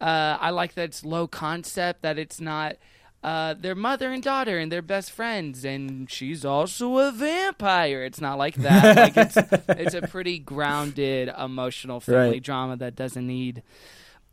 Uh, 0.00 0.36
I 0.40 0.50
like 0.50 0.74
that 0.74 0.84
it's 0.84 1.04
low 1.04 1.26
concept, 1.26 2.02
that 2.02 2.18
it's 2.18 2.40
not 2.40 2.76
uh, 3.24 3.54
their 3.54 3.74
mother 3.74 4.12
and 4.12 4.22
daughter 4.22 4.58
and 4.58 4.70
they're 4.70 4.82
best 4.82 5.10
friends, 5.10 5.64
and 5.64 6.08
she's 6.10 6.44
also 6.44 6.98
a 6.98 7.10
vampire. 7.10 8.04
It's 8.04 8.20
not 8.20 8.36
like 8.38 8.54
that. 8.56 8.96
like 9.16 9.16
it's 9.16 9.36
it's 9.70 9.94
a 9.94 10.02
pretty 10.02 10.38
grounded, 10.38 11.30
emotional 11.38 11.98
family 12.00 12.32
Right. 12.32 12.42
drama 12.42 12.76
that 12.76 12.94
doesn't 12.94 13.26
need 13.26 13.62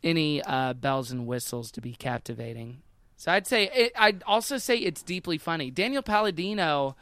any 0.02 0.42
uh, 0.42 0.74
bells 0.74 1.10
and 1.10 1.26
whistles 1.26 1.70
to 1.72 1.80
be 1.80 1.94
captivating. 1.94 2.82
So 3.16 3.32
I'd 3.32 3.46
say 3.46 3.70
it, 3.74 3.92
I'd 3.96 4.22
also 4.26 4.58
say 4.58 4.76
it's 4.76 5.02
deeply 5.02 5.38
funny. 5.38 5.70
Daniel 5.70 6.02
Palladino, 6.02 6.94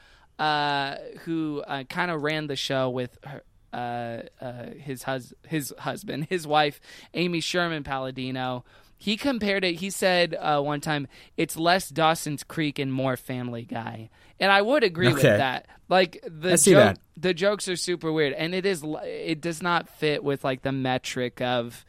uh, 0.42 0.96
who 1.20 1.62
uh, 1.64 1.84
kind 1.84 2.10
of 2.10 2.20
ran 2.20 2.48
the 2.48 2.56
show 2.56 2.90
with 2.90 3.16
her, 3.24 3.42
uh, 3.72 4.44
uh, 4.44 4.70
his 4.76 5.04
hus- 5.04 5.32
his 5.46 5.72
husband, 5.78 6.26
his 6.28 6.48
wife, 6.48 6.80
Amy 7.14 7.38
Sherman 7.38 7.84
Palladino. 7.84 8.64
He 8.98 9.16
compared 9.16 9.64
it. 9.64 9.76
He 9.76 9.90
said 9.90 10.34
uh, 10.34 10.60
one 10.60 10.80
time, 10.80 11.06
"It's 11.36 11.56
less 11.56 11.88
Dawson's 11.88 12.42
Creek 12.42 12.80
and 12.80 12.92
more 12.92 13.16
Family 13.16 13.62
Guy," 13.62 14.10
and 14.40 14.50
I 14.50 14.62
would 14.62 14.82
agree 14.82 15.12
with 15.12 15.22
that. 15.22 15.66
Like 15.88 16.24
the 16.26 16.52
I 16.52 16.56
see 16.56 16.72
joke, 16.72 16.96
that. 16.96 16.98
the 17.16 17.34
jokes 17.34 17.68
are 17.68 17.76
super 17.76 18.10
weird, 18.10 18.32
and 18.32 18.52
it 18.52 18.66
is 18.66 18.82
it 19.04 19.40
does 19.40 19.62
not 19.62 19.88
fit 19.88 20.24
with 20.24 20.42
like 20.42 20.62
the 20.62 20.72
metric 20.72 21.40
of 21.40 21.84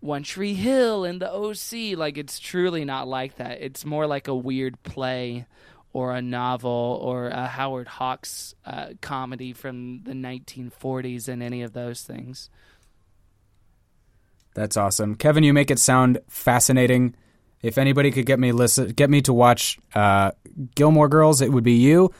One 0.00 0.24
Tree 0.24 0.54
Hill 0.54 1.04
and 1.04 1.22
the 1.22 1.32
OC. 1.32 1.96
Like 1.96 2.18
it's 2.18 2.40
truly 2.40 2.84
not 2.84 3.06
like 3.06 3.36
that. 3.36 3.60
It's 3.62 3.84
more 3.84 4.08
like 4.08 4.26
a 4.26 4.34
weird 4.34 4.82
play 4.82 5.46
or 5.92 6.14
a 6.14 6.22
novel 6.22 7.00
or 7.02 7.28
a 7.28 7.46
Howard 7.46 7.88
Hawks 7.88 8.54
uh, 8.64 8.90
comedy 9.00 9.52
from 9.52 10.02
the 10.04 10.12
1940s 10.12 11.28
and 11.28 11.42
any 11.42 11.62
of 11.62 11.72
those 11.72 12.02
things. 12.02 12.48
That's 14.54 14.76
awesome, 14.76 15.14
Kevin. 15.14 15.44
You 15.44 15.52
make 15.52 15.70
it 15.70 15.78
sound 15.78 16.18
fascinating. 16.28 17.14
If 17.62 17.78
anybody 17.78 18.10
could 18.10 18.26
get 18.26 18.38
me 18.38 18.52
listen, 18.52 18.88
get 18.88 19.10
me 19.10 19.20
to 19.22 19.32
watch 19.32 19.78
uh, 19.94 20.32
Gilmore 20.74 21.08
Girls, 21.08 21.40
it 21.40 21.52
would 21.52 21.64
be 21.64 21.74
you. 21.74 22.12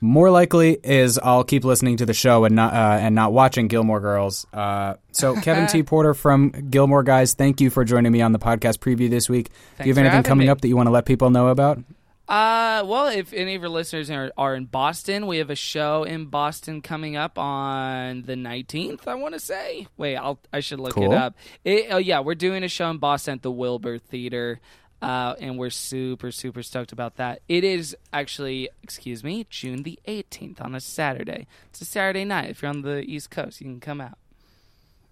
More 0.00 0.30
likely 0.30 0.78
is 0.84 1.18
I'll 1.18 1.42
keep 1.42 1.64
listening 1.64 1.96
to 1.98 2.06
the 2.06 2.12
show 2.12 2.44
and 2.44 2.54
not 2.54 2.74
uh, 2.74 2.98
and 3.00 3.14
not 3.14 3.32
watching 3.32 3.66
Gilmore 3.66 4.00
Girls. 4.00 4.46
Uh, 4.52 4.94
so 5.10 5.34
Kevin 5.40 5.66
T. 5.66 5.82
Porter 5.82 6.12
from 6.12 6.50
Gilmore 6.50 7.02
Guys, 7.02 7.34
thank 7.34 7.60
you 7.60 7.70
for 7.70 7.84
joining 7.84 8.12
me 8.12 8.20
on 8.20 8.32
the 8.32 8.38
podcast 8.38 8.78
preview 8.78 9.08
this 9.08 9.28
week. 9.28 9.48
Do 9.78 9.84
you 9.84 9.94
have 9.94 9.98
anything 9.98 10.22
coming 10.22 10.46
me. 10.46 10.50
up 10.50 10.60
that 10.60 10.68
you 10.68 10.76
want 10.76 10.86
to 10.86 10.92
let 10.92 11.06
people 11.06 11.30
know 11.30 11.48
about? 11.48 11.78
Uh, 12.28 12.82
well, 12.84 13.06
if 13.06 13.32
any 13.32 13.54
of 13.54 13.62
your 13.62 13.68
listeners 13.68 14.10
are, 14.10 14.32
are 14.36 14.56
in 14.56 14.64
Boston, 14.64 15.28
we 15.28 15.38
have 15.38 15.48
a 15.50 15.54
show 15.54 16.02
in 16.02 16.26
Boston 16.26 16.82
coming 16.82 17.14
up 17.16 17.38
on 17.38 18.22
the 18.22 18.34
19th, 18.34 19.06
I 19.06 19.14
want 19.14 19.34
to 19.34 19.40
say. 19.40 19.86
Wait, 19.96 20.16
I'll, 20.16 20.40
I 20.52 20.58
should 20.58 20.80
look 20.80 20.94
Cool. 20.94 21.12
it 21.12 21.16
up. 21.16 21.36
It, 21.64 21.86
oh, 21.90 21.98
yeah, 21.98 22.18
we're 22.20 22.34
doing 22.34 22.64
a 22.64 22.68
show 22.68 22.90
in 22.90 22.98
Boston 22.98 23.34
at 23.34 23.42
the 23.42 23.50
Wilbur 23.52 23.98
Theater, 23.98 24.58
uh, 25.00 25.34
and 25.38 25.56
we're 25.56 25.70
super, 25.70 26.32
super 26.32 26.64
stoked 26.64 26.90
about 26.90 27.14
that. 27.16 27.42
It 27.48 27.62
is 27.62 27.96
actually, 28.12 28.70
excuse 28.82 29.22
me, 29.22 29.46
June 29.48 29.84
the 29.84 29.98
18th 30.08 30.60
on 30.60 30.74
a 30.74 30.80
Saturday. 30.80 31.46
It's 31.70 31.80
a 31.80 31.84
Saturday 31.84 32.24
night. 32.24 32.50
If 32.50 32.60
you're 32.62 32.70
on 32.70 32.82
the 32.82 33.02
East 33.02 33.30
Coast, 33.30 33.60
you 33.60 33.66
can 33.68 33.78
come 33.78 34.00
out. 34.00 34.18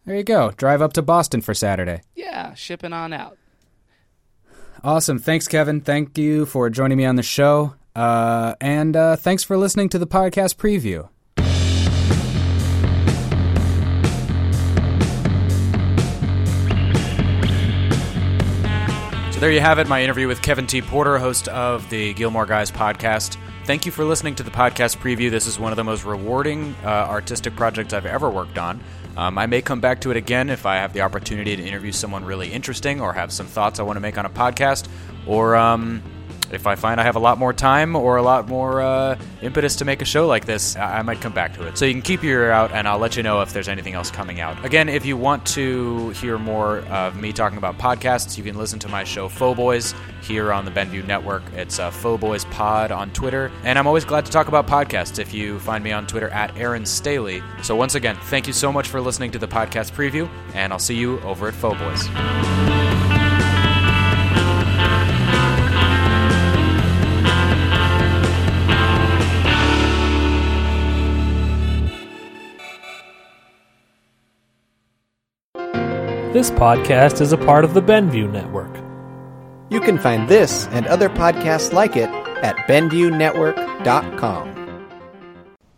There 0.05 0.17
you 0.17 0.25
go. 0.25 0.51
Drive 0.57 0.83
up 0.83 0.93
to 0.95 1.03
Boston 1.03 1.41
for 1.43 1.55
Saturday. 1.55 2.03
Yeah, 2.17 2.55
shipping 2.55 2.93
on 2.93 3.13
out. 3.13 3.39
Awesome. 4.83 5.19
Thanks, 5.19 5.49
Kevin. 5.49 5.81
Thank 5.81 6.19
you 6.19 6.47
for 6.47 6.69
joining 6.69 6.99
me 6.99 7.05
on 7.05 7.17
the 7.17 7.23
show. 7.23 7.75
Uh, 7.97 8.55
and 8.61 8.97
uh, 8.97 9.17
thanks 9.17 9.45
for 9.45 9.57
listening 9.57 9.89
to 9.91 9.99
the 9.99 10.07
podcast 10.07 10.57
preview. 10.57 11.09
So 19.33 19.41
there 19.41 19.51
you 19.51 19.61
have 19.61 19.79
it, 19.79 19.89
my 19.89 20.03
interview 20.03 20.29
with 20.29 20.43
Kevin 20.43 20.67
T. 20.67 20.81
Porter, 20.81 21.19
host 21.19 21.49
of 21.49 21.89
the 21.91 22.15
Gilmore 22.15 22.47
Guys 22.47 22.71
podcast. 22.71 23.37
Thank 23.65 23.87
you 23.87 23.93
for 23.93 24.05
listening 24.05 24.35
to 24.37 24.43
the 24.43 24.51
podcast 24.51 24.99
preview. 24.99 25.31
This 25.31 25.47
is 25.47 25.59
one 25.59 25.73
of 25.73 25.77
the 25.77 25.85
most 25.85 26.05
rewarding 26.05 26.75
uh, 26.85 26.89
artistic 26.89 27.57
projects 27.57 27.93
I've 27.93 28.07
ever 28.07 28.31
worked 28.31 28.59
on. 28.59 28.81
Um, 29.17 29.39
I 29.39 29.47
may 29.47 29.63
come 29.63 29.81
back 29.81 30.01
to 30.03 30.11
it 30.11 30.17
again 30.17 30.51
if 30.51 30.67
I 30.67 30.77
have 30.77 30.93
the 30.93 31.03
opportunity 31.03 31.57
to 31.57 31.63
interview 31.63 31.93
someone 31.93 32.25
really 32.25 32.53
interesting 32.53 33.01
or 33.01 33.13
have 33.13 33.33
some 33.33 33.47
thoughts 33.47 33.79
I 33.79 33.83
want 33.85 33.97
to 33.97 34.01
make 34.01 34.19
on 34.19 34.27
a 34.27 34.31
podcast, 34.31 34.89
or 35.27 35.55
um, 35.57 36.03
If 36.55 36.67
I 36.67 36.75
find 36.75 37.01
I 37.01 37.05
have 37.05 37.17
a 37.17 37.21
lot 37.21 37.39
more 37.39 37.53
time 37.53 37.97
or 37.97 38.17
a 38.17 38.23
lot 38.23 38.49
more 38.49 38.81
uh, 38.81 39.19
impetus 39.43 39.77
to 39.77 39.85
make 39.85 40.03
a 40.03 40.05
show 40.05 40.27
like 40.27 40.45
this, 40.45 40.77
I-, 40.77 40.99
I 40.99 41.03
might 41.03 41.21
come 41.21 41.33
back 41.33 41.55
to 41.55 41.67
it. 41.67 41.77
So 41.79 41.85
you 41.85 41.93
can 41.93 42.03
keep 42.03 42.23
your 42.23 42.45
ear 42.45 42.51
out, 42.51 42.73
and 42.73 42.87
I'll 42.89 42.99
let 42.99 43.17
you 43.17 43.23
know 43.23 43.43
if 43.43 43.53
there's 43.53 43.69
anything 43.69 43.95
else 43.95 44.11
coming 44.11 44.41
out. 44.41 44.65
Again, 44.65 44.89
if 44.89 45.05
you 45.05 45.17
want 45.17 45.45
to 45.47 46.11
hear 46.11 46.39
more 46.39 46.79
of 46.81 47.17
me 47.17 47.33
talking 47.33 47.59
about 47.59 47.79
podcasts, 47.79 48.37
you 48.37 48.45
can 48.45 48.57
listen 48.57 48.79
to 48.81 48.89
my 48.89 49.05
show 49.05 49.29
Faux 49.29 49.57
Boys 49.57 49.95
here 50.23 50.53
on 50.53 50.65
the 50.65 50.71
Benview 50.71 51.07
Network. 51.07 51.43
It's 51.55 51.79
uh, 51.79 51.91
Faux 51.91 52.21
Boys 52.21 52.45
Pod 52.47 52.91
on 52.91 53.11
Twitter, 53.13 53.51
and 53.63 53.79
I'm 53.79 53.87
always 53.87 54.05
glad 54.05 54.25
to 54.27 54.33
talk 54.33 54.49
about 54.49 54.67
podcasts 54.67 55.19
if 55.19 55.35
you 55.35 55.59
find 55.61 55.85
me 55.85 55.93
on 55.93 56.07
Twitter 56.07 56.31
at 56.31 56.57
Aaron 56.57 56.87
Staley. 56.87 57.43
So 57.63 57.77
once 57.77 57.95
again, 57.95 58.17
thank 58.25 58.47
you 58.47 58.53
so 58.53 58.73
much 58.73 58.89
for 58.89 59.01
listening 59.01 59.31
to 59.33 59.39
the 59.39 59.49
podcast 59.49 59.93
preview, 59.93 60.29
and 60.55 60.73
I'll 60.73 60.79
see 60.79 60.97
you 60.97 61.21
over 61.21 61.49
at 61.49 61.55
Faux 61.55 61.79
Boys. 61.79 62.74
This 76.35 76.51
podcast 76.51 77.21
is 77.21 77.33
a 77.33 77.39
part 77.39 77.65
of 77.65 77.75
the 77.75 77.81
Benview 77.81 78.29
Network. 78.29 78.75
You 79.71 79.81
can 79.81 79.97
find 79.97 80.29
this 80.29 80.67
and 80.73 80.85
other 80.89 81.09
podcasts 81.09 81.73
like 81.73 81.95
it 81.95 82.09
at 82.43 82.57
BenviewNetwork.com. 82.67 84.89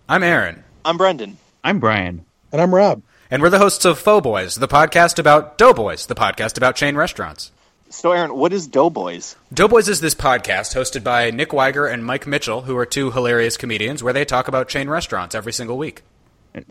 I'm 0.09 0.23
Aaron, 0.23 0.65
I'm 0.83 0.97
Brendan. 0.97 1.37
I'm 1.63 1.79
Brian. 1.79 2.25
And 2.51 2.63
I'm 2.63 2.75
Rob. 2.75 3.03
and 3.31 3.43
we're 3.43 3.51
the 3.51 3.59
hosts 3.59 3.85
of 3.85 3.99
Faux 3.99 4.25
Boys, 4.25 4.55
the 4.55 4.67
podcast 4.67 5.19
about 5.19 5.59
Doughboys, 5.59 6.07
the 6.07 6.15
podcast 6.15 6.57
about 6.57 6.75
chain 6.75 6.97
restaurants. 6.97 7.53
So, 7.91 8.13
Aaron, 8.13 8.35
what 8.35 8.55
is 8.55 8.67
Doughboys? 8.67 9.37
Doughboys 9.53 9.91
is 9.91 10.01
this 10.01 10.15
podcast 10.15 10.75
hosted 10.75 11.05
by 11.05 11.31
Nick 11.31 11.53
Wiger 11.53 11.87
and 11.87 12.03
Mike 12.03 12.27
Mitchell, 12.27 12.63
who 12.63 12.79
are 12.79 12.87
two 12.87 13.11
hilarious 13.11 13.59
comedians, 13.59 14.03
where 14.03 14.15
they 14.15 14.25
talk 14.25 14.49
about 14.49 14.71
chain 14.71 14.89
restaurants 14.89 15.35
every 15.35 15.53
single 15.53 15.77
week. 15.77 16.01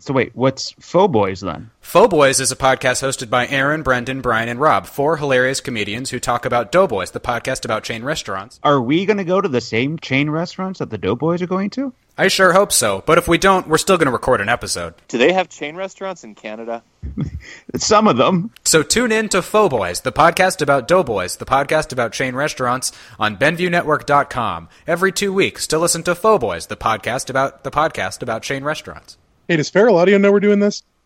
So 0.00 0.12
wait, 0.12 0.34
what's 0.34 0.72
Faux 0.80 1.12
Boys 1.12 1.40
then? 1.40 1.70
Faux 1.80 2.10
Boys 2.10 2.40
is 2.40 2.50
a 2.50 2.56
podcast 2.56 3.02
hosted 3.02 3.30
by 3.30 3.46
Aaron, 3.46 3.82
Brendan, 3.82 4.20
Brian, 4.20 4.48
and 4.48 4.60
Rob, 4.60 4.86
four 4.86 5.18
hilarious 5.18 5.60
comedians 5.60 6.10
who 6.10 6.18
talk 6.18 6.44
about 6.44 6.72
Doughboys, 6.72 7.12
the 7.12 7.20
podcast 7.20 7.64
about 7.64 7.84
chain 7.84 8.02
restaurants. 8.02 8.58
Are 8.62 8.80
we 8.80 9.06
going 9.06 9.18
to 9.18 9.24
go 9.24 9.40
to 9.40 9.48
the 9.48 9.60
same 9.60 9.98
chain 9.98 10.28
restaurants 10.30 10.80
that 10.80 10.90
the 10.90 10.98
Doughboys 10.98 11.40
are 11.42 11.46
going 11.46 11.70
to? 11.70 11.92
I 12.18 12.28
sure 12.28 12.54
hope 12.54 12.72
so, 12.72 13.02
but 13.06 13.18
if 13.18 13.28
we 13.28 13.36
don't, 13.36 13.68
we're 13.68 13.76
still 13.76 13.98
going 13.98 14.06
to 14.06 14.12
record 14.12 14.40
an 14.40 14.48
episode. 14.48 14.94
Do 15.06 15.18
they 15.18 15.34
have 15.34 15.50
chain 15.50 15.76
restaurants 15.76 16.24
in 16.24 16.34
Canada? 16.34 16.82
Some 17.76 18.08
of 18.08 18.16
them. 18.16 18.52
So 18.64 18.82
tune 18.82 19.12
in 19.12 19.28
to 19.28 19.42
Faux 19.42 19.70
Boys, 19.70 20.00
the 20.00 20.12
podcast 20.12 20.62
about 20.62 20.88
Doughboys, 20.88 21.36
the 21.36 21.44
podcast 21.44 21.92
about 21.92 22.12
chain 22.12 22.34
restaurants 22.34 22.90
on 23.20 23.36
BenviewNetwork.com 23.36 24.68
every 24.86 25.12
two 25.12 25.32
weeks 25.32 25.66
to 25.66 25.78
listen 25.78 26.02
to 26.04 26.14
Faux 26.14 26.40
Boys, 26.40 26.66
the 26.66 26.76
podcast 26.76 27.28
about 27.28 27.64
the 27.64 27.70
podcast 27.70 28.22
about 28.22 28.42
chain 28.42 28.64
restaurants. 28.64 29.18
Hey, 29.48 29.56
does 29.56 29.70
Feral 29.70 29.96
Audio 29.96 30.18
know 30.18 30.32
we're 30.32 30.40
doing 30.40 30.58
this? 30.58 30.82